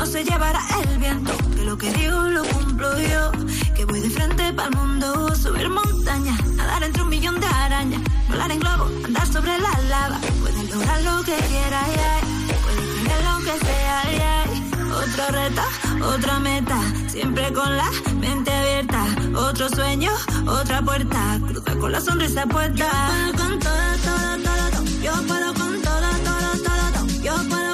[0.06, 1.32] Se llevará el viento.
[1.54, 3.32] Que lo que digo lo cumplo yo.
[3.74, 5.34] Que voy de frente para el mundo.
[5.34, 8.00] Subir montañas, nadar entre un millón de arañas.
[8.28, 10.18] Volar en globo, andar sobre la lava.
[10.40, 12.20] Puedes lograr lo que quieras, yeah.
[12.62, 14.44] Puedes tener lo que sea, yeah.
[14.96, 15.62] Otro reto,
[16.14, 16.78] otra meta.
[17.08, 17.90] Siempre con la
[18.20, 19.04] mente abierta.
[19.34, 20.12] Otro sueño,
[20.46, 21.40] otra puerta.
[21.48, 22.88] Cruza con la sonrisa puesta.
[23.36, 23.72] Con todo,
[24.04, 24.84] todo, todo, todo.
[25.02, 27.22] Yo puedo con todo, todo, todo, todo.
[27.22, 27.65] Yo puedo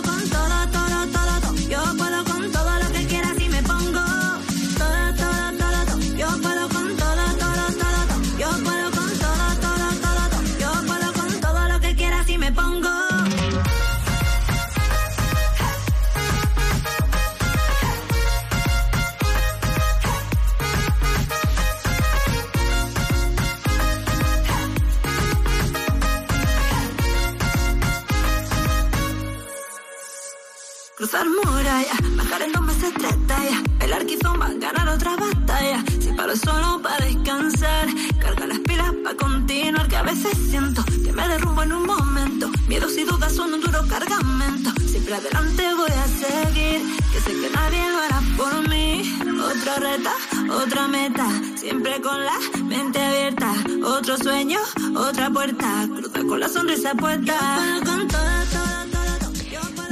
[31.23, 35.85] Cruzar muralla, bajar en dos meses tres tallas, bailar quizomba, ganar otra batalla.
[36.01, 37.87] Si paro solo para descansar,
[38.18, 39.87] carga las pilas para continuar.
[39.87, 42.51] Que a veces siento que me derrumbo en un momento.
[42.66, 44.70] Miedos y dudas son un duro cargamento.
[44.85, 46.81] Siempre adelante voy a seguir,
[47.12, 49.16] que sé que nadie lo hará por mí.
[49.53, 50.14] Otra reta,
[50.51, 53.55] otra meta, siempre con la mente abierta.
[53.85, 54.59] Otro sueño,
[54.97, 57.39] otra puerta, cruza con la sonrisa puesta.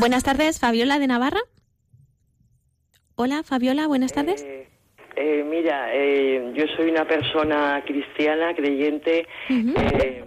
[0.00, 1.40] Buenas tardes, Fabiola de Navarra.
[3.16, 4.42] Hola, Fabiola, buenas tardes.
[4.42, 4.66] Eh,
[5.14, 10.24] eh, mira, eh, yo soy una persona cristiana, creyente, eh,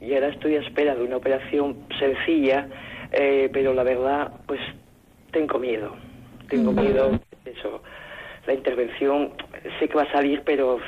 [0.00, 2.66] y ahora estoy a espera de una operación sencilla,
[3.12, 4.60] eh, pero la verdad, pues
[5.32, 5.94] tengo miedo.
[6.48, 7.82] Tengo miedo, eso.
[8.46, 9.34] La intervención
[9.78, 10.78] sé que va a salir, pero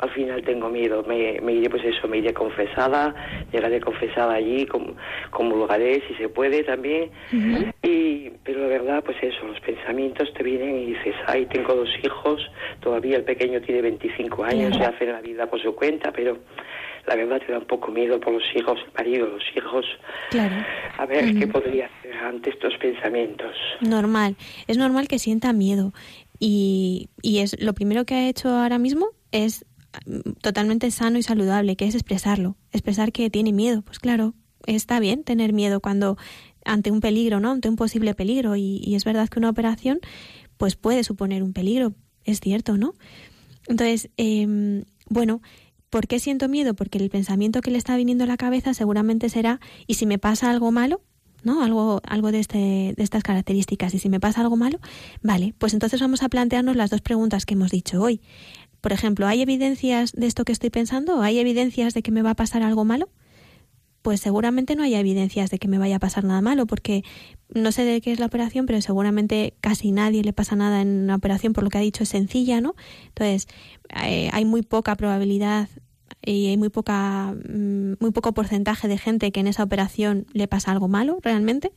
[0.00, 1.04] al final tengo miedo.
[1.06, 3.14] Me, me iré, pues eso, me iré confesada,
[3.52, 4.94] llegaré confesada allí, com-
[5.30, 7.10] comulgaré si se puede también.
[7.82, 11.88] Y, pero la verdad, pues eso, los pensamientos te vienen y dices, ay, tengo dos
[12.02, 12.40] hijos,
[12.80, 16.38] todavía el pequeño tiene 25 años, se hace la vida por su cuenta, pero
[17.06, 19.86] la verdad te da un poco miedo por los hijos, el marido, los hijos.
[20.30, 20.54] Claro.
[20.98, 23.54] A ver, ¿qué podría hacer ante estos pensamientos?
[23.80, 24.36] Normal.
[24.66, 25.92] Es normal que sienta miedo.
[26.38, 29.64] Y, y es lo primero que ha hecho ahora mismo es
[30.40, 32.56] totalmente sano y saludable, que es expresarlo.
[32.72, 33.82] Expresar que tiene miedo.
[33.82, 34.34] Pues claro,
[34.66, 36.16] está bien tener miedo cuando
[36.64, 37.52] ante un peligro, ¿no?
[37.52, 38.56] Ante un posible peligro.
[38.56, 40.00] Y, es verdad que una operación
[40.56, 41.94] pues puede suponer un peligro.
[42.24, 42.94] Es cierto, ¿no?
[43.66, 45.40] Entonces, em, bueno,
[45.88, 46.74] ¿por qué siento miedo?
[46.74, 50.18] Porque el pensamiento que le está viniendo a la cabeza seguramente será, ¿y si me
[50.18, 51.02] pasa algo malo?
[51.42, 51.62] ¿no?
[51.62, 53.94] Algo, algo de, este, de estas características.
[53.94, 54.78] Y si me pasa algo malo,
[55.22, 58.20] vale, pues entonces vamos a plantearnos las dos preguntas que hemos dicho hoy.
[58.80, 61.22] Por ejemplo, ¿hay evidencias de esto que estoy pensando?
[61.22, 63.08] ¿Hay evidencias de que me va a pasar algo malo?
[64.02, 67.04] Pues seguramente no hay evidencias de que me vaya a pasar nada malo, porque
[67.52, 71.02] no sé de qué es la operación, pero seguramente casi nadie le pasa nada en
[71.02, 72.74] una operación, por lo que ha dicho es sencilla, ¿no?
[73.08, 73.46] Entonces,
[74.02, 75.68] eh, hay muy poca probabilidad
[76.24, 80.48] y hay muy poca mm, muy poco porcentaje de gente que en esa operación le
[80.48, 81.72] pasa algo malo realmente.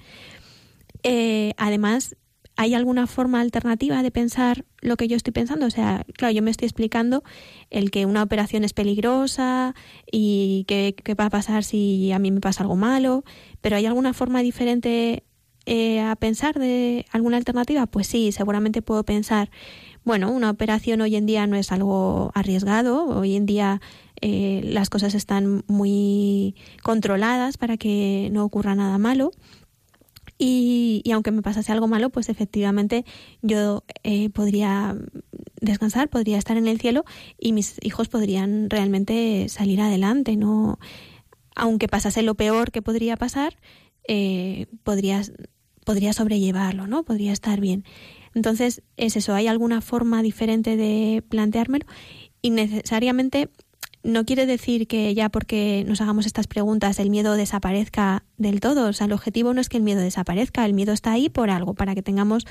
[1.04, 2.16] Eh, además,
[2.56, 5.66] ¿hay alguna forma alternativa de pensar lo que yo estoy pensando?
[5.66, 7.24] O sea, claro, yo me estoy explicando
[7.70, 9.76] el que una operación es peligrosa
[10.12, 13.24] y qué, qué va a pasar si a mí me pasa algo malo,
[13.62, 15.24] pero ¿hay alguna forma diferente
[15.66, 17.86] eh, a pensar de alguna alternativa?
[17.88, 19.50] Pues sí, seguramente puedo pensar,
[20.04, 23.82] bueno, una operación hoy en día no es algo arriesgado, hoy en día
[24.22, 29.32] eh, las cosas están muy controladas para que no ocurra nada malo.
[30.38, 33.06] Y, y aunque me pasase algo malo, pues efectivamente
[33.42, 34.98] yo eh, podría
[35.62, 37.06] descansar, podría estar en el cielo
[37.40, 40.80] y mis hijos podrían realmente salir adelante, no
[41.56, 43.58] aunque pasase lo peor que podría pasar,
[44.08, 45.24] eh, podría,
[46.14, 47.04] sobrellevarlo, ¿no?
[47.04, 47.86] Podría estar bien.
[48.34, 51.86] Entonces, es eso, ¿hay alguna forma diferente de planteármelo?
[52.42, 53.50] Y necesariamente
[54.04, 58.88] no quiere decir que ya porque nos hagamos estas preguntas el miedo desaparezca del todo.
[58.90, 61.50] O sea, el objetivo no es que el miedo desaparezca, el miedo está ahí por
[61.50, 62.46] algo, para que tengamos,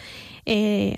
[0.46, 0.96] eh,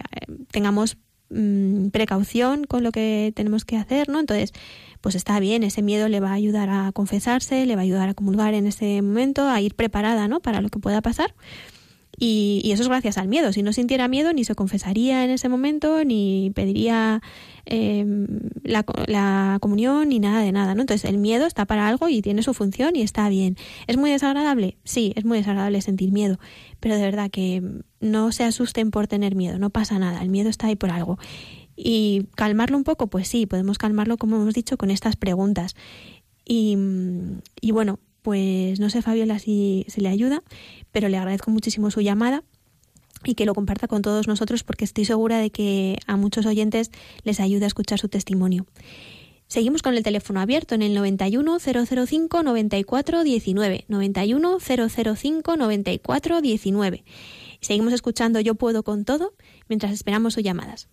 [0.53, 0.97] tengamos
[1.31, 4.21] mm, precaución con lo que tenemos que hacer, ¿no?
[4.21, 4.53] Entonces,
[5.01, 8.09] pues está bien, ese miedo le va a ayudar a confesarse, le va a ayudar
[8.09, 10.41] a comulgar en ese momento, a ir preparada, ¿no?
[10.41, 11.35] Para lo que pueda pasar.
[12.19, 13.53] Y, y, eso es gracias al miedo.
[13.53, 17.23] Si no sintiera miedo, ni se confesaría en ese momento, ni pediría
[17.67, 18.05] eh,
[18.62, 20.75] la, la, comunión, ni nada de nada.
[20.75, 20.83] ¿no?
[20.83, 23.57] Entonces, el miedo está para algo y tiene su función y está bien.
[23.87, 24.77] ¿Es muy desagradable?
[24.85, 26.39] Sí, es muy desagradable sentir miedo.
[26.81, 27.62] Pero de verdad que
[28.01, 30.23] no se asusten por tener miedo, no pasa nada.
[30.23, 31.19] El miedo está ahí por algo.
[31.77, 35.75] Y calmarlo un poco, pues sí, podemos calmarlo, como hemos dicho, con estas preguntas.
[36.45, 36.77] Y,
[37.61, 40.43] y bueno, pues no sé, Fabiola, si se le ayuda,
[40.93, 42.43] pero le agradezco muchísimo su llamada
[43.22, 46.91] y que lo comparta con todos nosotros porque estoy segura de que a muchos oyentes
[47.22, 48.64] les ayuda a escuchar su testimonio.
[49.47, 53.85] Seguimos con el teléfono abierto en el 91 005 94 19.
[53.89, 57.05] 91 005 94 19.
[57.61, 59.35] Seguimos escuchando Yo puedo con todo
[59.68, 60.89] mientras esperamos sus llamadas.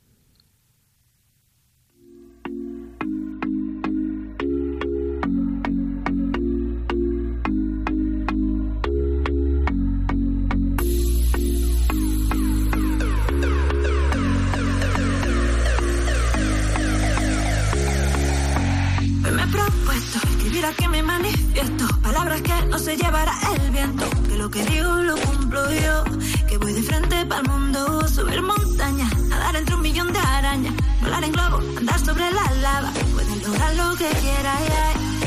[22.72, 24.10] No se llevará el viento.
[24.28, 26.04] Que lo que digo lo cumplo yo,
[26.48, 28.08] que voy de frente para el mundo.
[28.08, 30.74] Subir montañas, nadar entre un millón de arañas.
[31.02, 32.92] Volar en globo, andar sobre la lava.
[33.14, 34.60] Puedes lograr lo que quieras,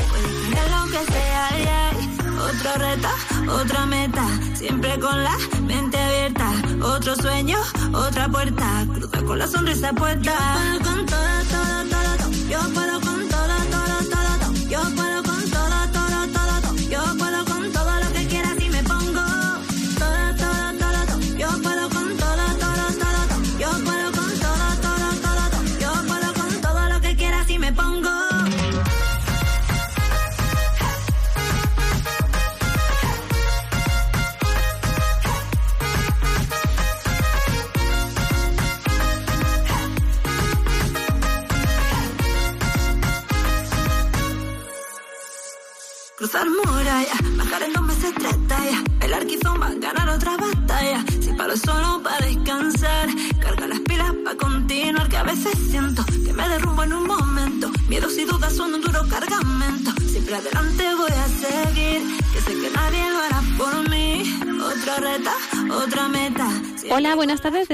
[0.09, 1.91] puedes tener lo que sea,
[2.49, 3.09] Otro reto,
[3.61, 4.25] otra meta,
[4.55, 6.51] siempre con la mente abierta.
[6.81, 7.57] Otro sueño,
[7.93, 10.35] otra puerta, cruza con la sonrisa puesta.
[10.83, 11.54] Con todo,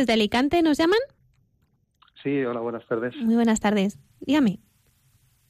[0.01, 0.97] Desde Alicante, ¿nos llaman?
[2.23, 3.15] Sí, hola, buenas tardes.
[3.17, 3.99] Muy buenas tardes.
[4.19, 4.57] Dígame.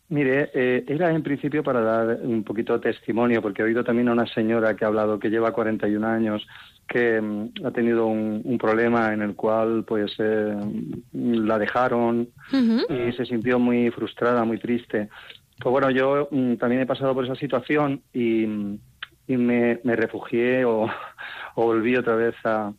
[0.09, 4.09] Mire, eh, era en principio para dar un poquito de testimonio, porque he oído también
[4.09, 6.45] a una señora que ha hablado que lleva 41 años,
[6.85, 10.53] que mm, ha tenido un, un, problema en el cual pues eh,
[11.13, 12.79] la dejaron Hmm.
[12.89, 15.07] y se sintió muy frustrada, muy triste.
[15.61, 18.43] Pues bueno, yo mm, también he pasado por esa situación y,
[19.27, 20.89] y me, me, refugié o,
[21.55, 22.73] o, volví otra vez a,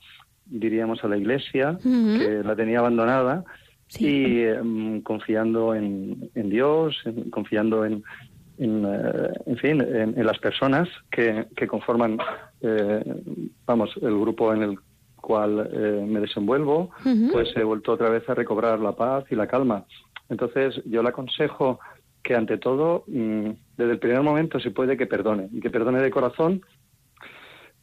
[0.52, 2.18] diríamos, a la iglesia, Hmm.
[2.18, 3.44] que la tenía abandonada.
[3.88, 4.06] Sí.
[4.06, 8.02] y um, confiando en, en Dios, en, confiando en,
[8.56, 12.16] en, uh, en fin, en, en, las personas que, que conforman,
[12.62, 13.04] eh,
[13.66, 14.78] vamos, el grupo en el
[15.20, 17.32] cual eh, me desenvuelvo, uh -huh.
[17.32, 19.84] pues he vuelto otra vez a recobrar la paz y la calma.
[20.30, 21.78] Entonces, yo le aconsejo
[22.22, 26.00] que ante todo, mmm, desde el primer momento, se puede que perdone, y que perdone
[26.00, 26.62] de corazón,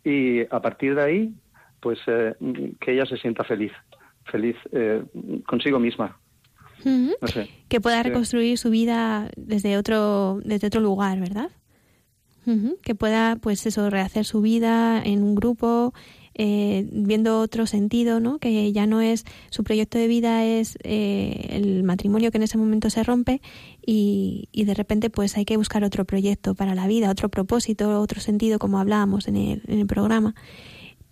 [0.03, 1.33] y a partir de ahí,
[1.79, 2.35] pues eh,
[2.79, 3.71] que ella se sienta feliz
[4.29, 5.03] feliz eh,
[5.45, 6.17] consigo misma.
[6.85, 7.15] Uh -huh.
[7.21, 7.49] no sé.
[7.67, 11.49] Que pueda reconstruir su vida desde otro, desde otro lugar, ¿verdad?
[12.45, 12.77] Uh -huh.
[12.81, 15.93] Que pueda, pues eso, rehacer su vida en un grupo,
[16.35, 18.39] eh, viendo otro sentido, ¿no?
[18.39, 22.57] Que ya no es, su proyecto de vida es eh, el matrimonio que en ese
[22.57, 23.41] momento se rompe
[23.85, 27.99] y, y, de repente pues hay que buscar otro proyecto para la vida, otro propósito,
[27.99, 30.33] otro sentido, como hablábamos en el, en el programa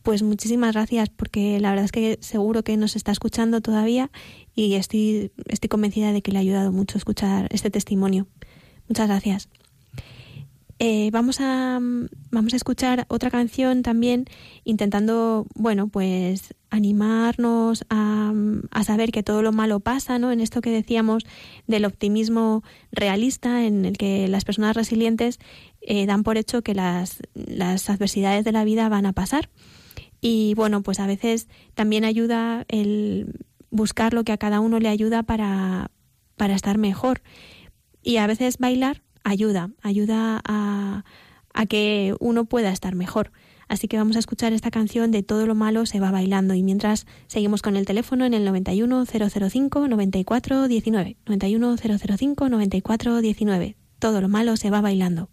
[0.08, 4.10] pues muchísimas gracias porque la verdad es que seguro que nos está escuchando todavía
[4.56, 8.26] y estoy, estoy convencida de que le ha ayudado mucho escuchar este testimonio.
[8.88, 9.50] Muchas gracias.
[10.80, 11.80] Eh, vamos a
[12.32, 14.28] vamos a escuchar otra canción también
[14.64, 18.32] intentando bueno pues animarnos a,
[18.72, 21.24] a, saber que todo lo malo pasa no en esto que decíamos
[21.66, 25.40] del optimismo realista en el que las personas resilientes
[25.82, 29.50] eh, dan por hecho que las, las adversidades de la vida van a pasar
[30.22, 34.90] y bueno pues a veces también ayuda el buscar lo que a cada uno le
[34.90, 35.92] ayuda para
[36.36, 37.22] para estar mejor
[38.02, 41.04] y a veces bailar ayuda, ayuda a,
[41.54, 43.32] a que uno pueda estar mejor.
[43.68, 46.64] Así que vamos a escuchar esta canción de Todo lo malo se va bailando y
[46.64, 53.76] mientras seguimos con el teléfono en el 91005 9419 91005 9419.
[54.00, 55.30] Todo lo malo se va bailando.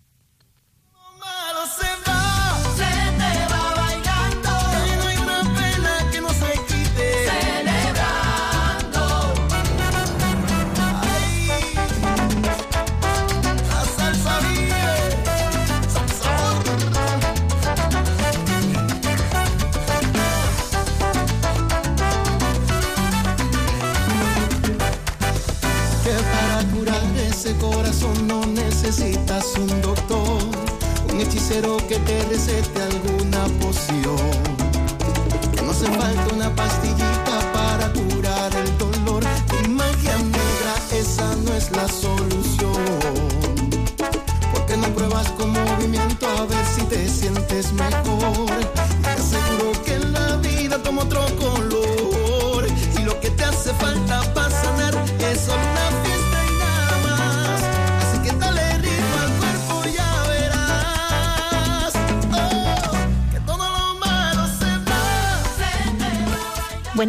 [32.36, 32.93] Que te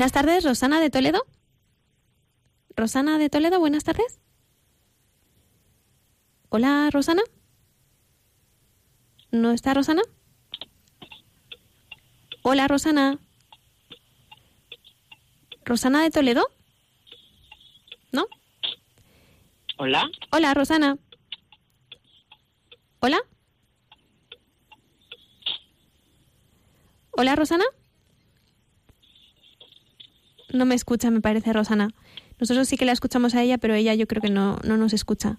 [0.05, 1.25] Buenas tardes, Rosana de Toledo.
[2.75, 4.19] Rosana de Toledo, buenas tardes.
[6.49, 7.23] Hola, Rosana.
[9.31, 10.03] ¿No está Rosana?
[12.43, 13.17] Hola, Rosana.
[15.63, 16.45] ¿Rosana de Toledo?
[18.11, 18.27] ¿No?
[19.79, 20.07] Hola.
[20.31, 20.99] Hola, Rosana.
[22.99, 23.17] ¿Hola?
[27.09, 27.65] ¿Hola, Rosana?
[30.55, 31.89] No me escucha, me parece, Rosana.
[32.39, 34.93] Nosotros sí que la escuchamos a ella, pero ella yo creo que no, no nos
[34.93, 35.37] escucha.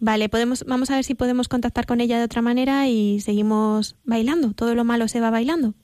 [0.00, 3.96] Vale, podemos, vamos a ver si podemos contactar con ella de otra manera y seguimos
[4.04, 4.52] bailando.
[4.52, 5.74] Todo lo malo se va bailando.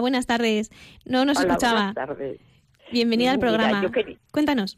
[0.00, 0.70] Hola, buenas tardes.
[1.04, 1.92] No nos Hola, escuchaba.
[1.92, 2.40] buenas tardes.
[2.90, 3.90] Bienvenida al programa.
[3.92, 4.74] quería- Cuéntanos.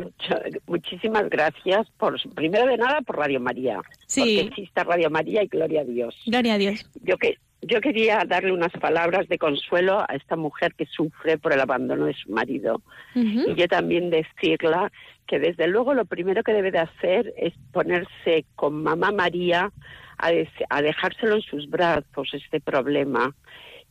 [0.67, 3.81] Muchísimas gracias por, primero de nada, por Radio María.
[4.09, 4.21] Sí.
[4.21, 6.17] Porque exista Radio María y gloria a Dios.
[6.27, 6.85] Gloria a Dios.
[7.03, 11.53] Yo que yo quería darle unas palabras de consuelo a esta mujer que sufre por
[11.53, 12.83] el abandono de su marido.
[13.15, 14.91] Y yo también decirla
[15.29, 19.71] que desde luego lo primero que debe de hacer es ponerse con mamá María
[20.19, 23.33] a, des- a dejárselo en sus brazos este problema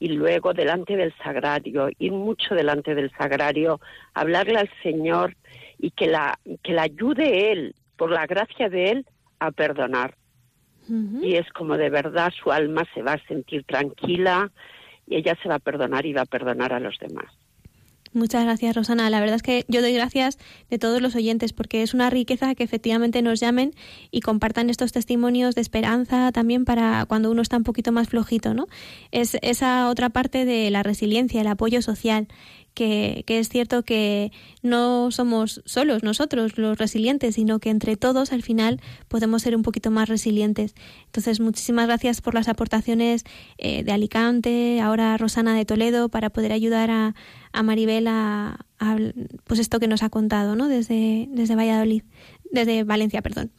[0.02, 3.80] y luego delante del sagrario, ir mucho delante del sagrario,
[4.16, 5.36] hablarle al Señor
[5.78, 9.06] y que la, que la ayude Él, por la gracia de Él,
[9.40, 10.16] a perdonar.
[11.22, 14.52] Y es como de verdad su alma se va a sentir tranquila
[15.06, 17.32] y ella se va a perdonar y va a perdonar a los demás.
[18.14, 19.10] Muchas gracias, Rosana.
[19.10, 20.38] La verdad es que yo doy gracias
[20.70, 23.74] de todos los oyentes porque es una riqueza que efectivamente nos llamen
[24.12, 28.54] y compartan estos testimonios de esperanza también para cuando uno está un poquito más flojito,
[28.54, 28.68] ¿no?
[29.12, 32.28] Es esa otra parte de la resiliencia, el apoyo social
[32.74, 38.32] que, que, es cierto que no somos solos nosotros los resilientes, sino que entre todos
[38.32, 40.76] al final podemos ser un poquito más resilientes.
[41.06, 43.24] Entonces, muchísimas gracias por las aportaciones
[43.58, 47.16] eh, de Alicante, ahora Rosana de Toledo, para poder ayudar a,
[47.52, 48.98] a Maribel a, a,
[49.46, 50.68] pues esto que nos ha contado, ¿no?
[50.68, 52.04] Desde, desde Valladolid,
[52.52, 53.52] desde Valencia, perdón.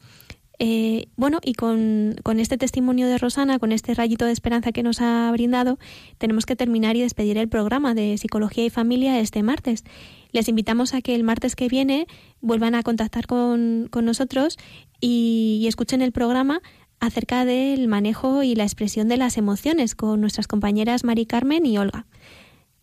[0.58, 4.82] Eh, bueno, y con, con, este testimonio de Rosana, con este rayito de esperanza que
[4.82, 5.78] nos ha brindado,
[6.18, 9.84] tenemos que terminar y despedir el programa de Psicología y Familia este martes.
[10.30, 12.06] Les invitamos a que el martes que viene
[12.40, 14.58] vuelvan a contactar con, con nosotros
[15.00, 16.60] y, y escuchen el programa
[17.00, 21.76] acerca del manejo y la expresión de las emociones con nuestras compañeras Mari Carmen y
[21.76, 22.06] Olga.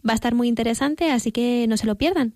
[0.08, 2.34] Va a estar muy interesante, así que no se lo pierdan.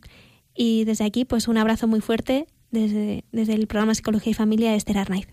[0.56, 4.72] Y desde aquí, pues un abrazo muy fuerte desde, desde el programa Psicología y Familia
[4.72, 5.28] de Esther Arnaiz.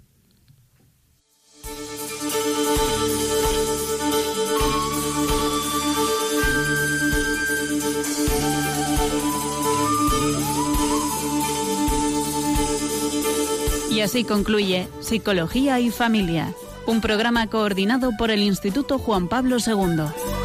[13.91, 16.55] Y así concluye Psicología y Familia,
[16.86, 20.39] un programa coordinado por el Instituto Juan Pablo II.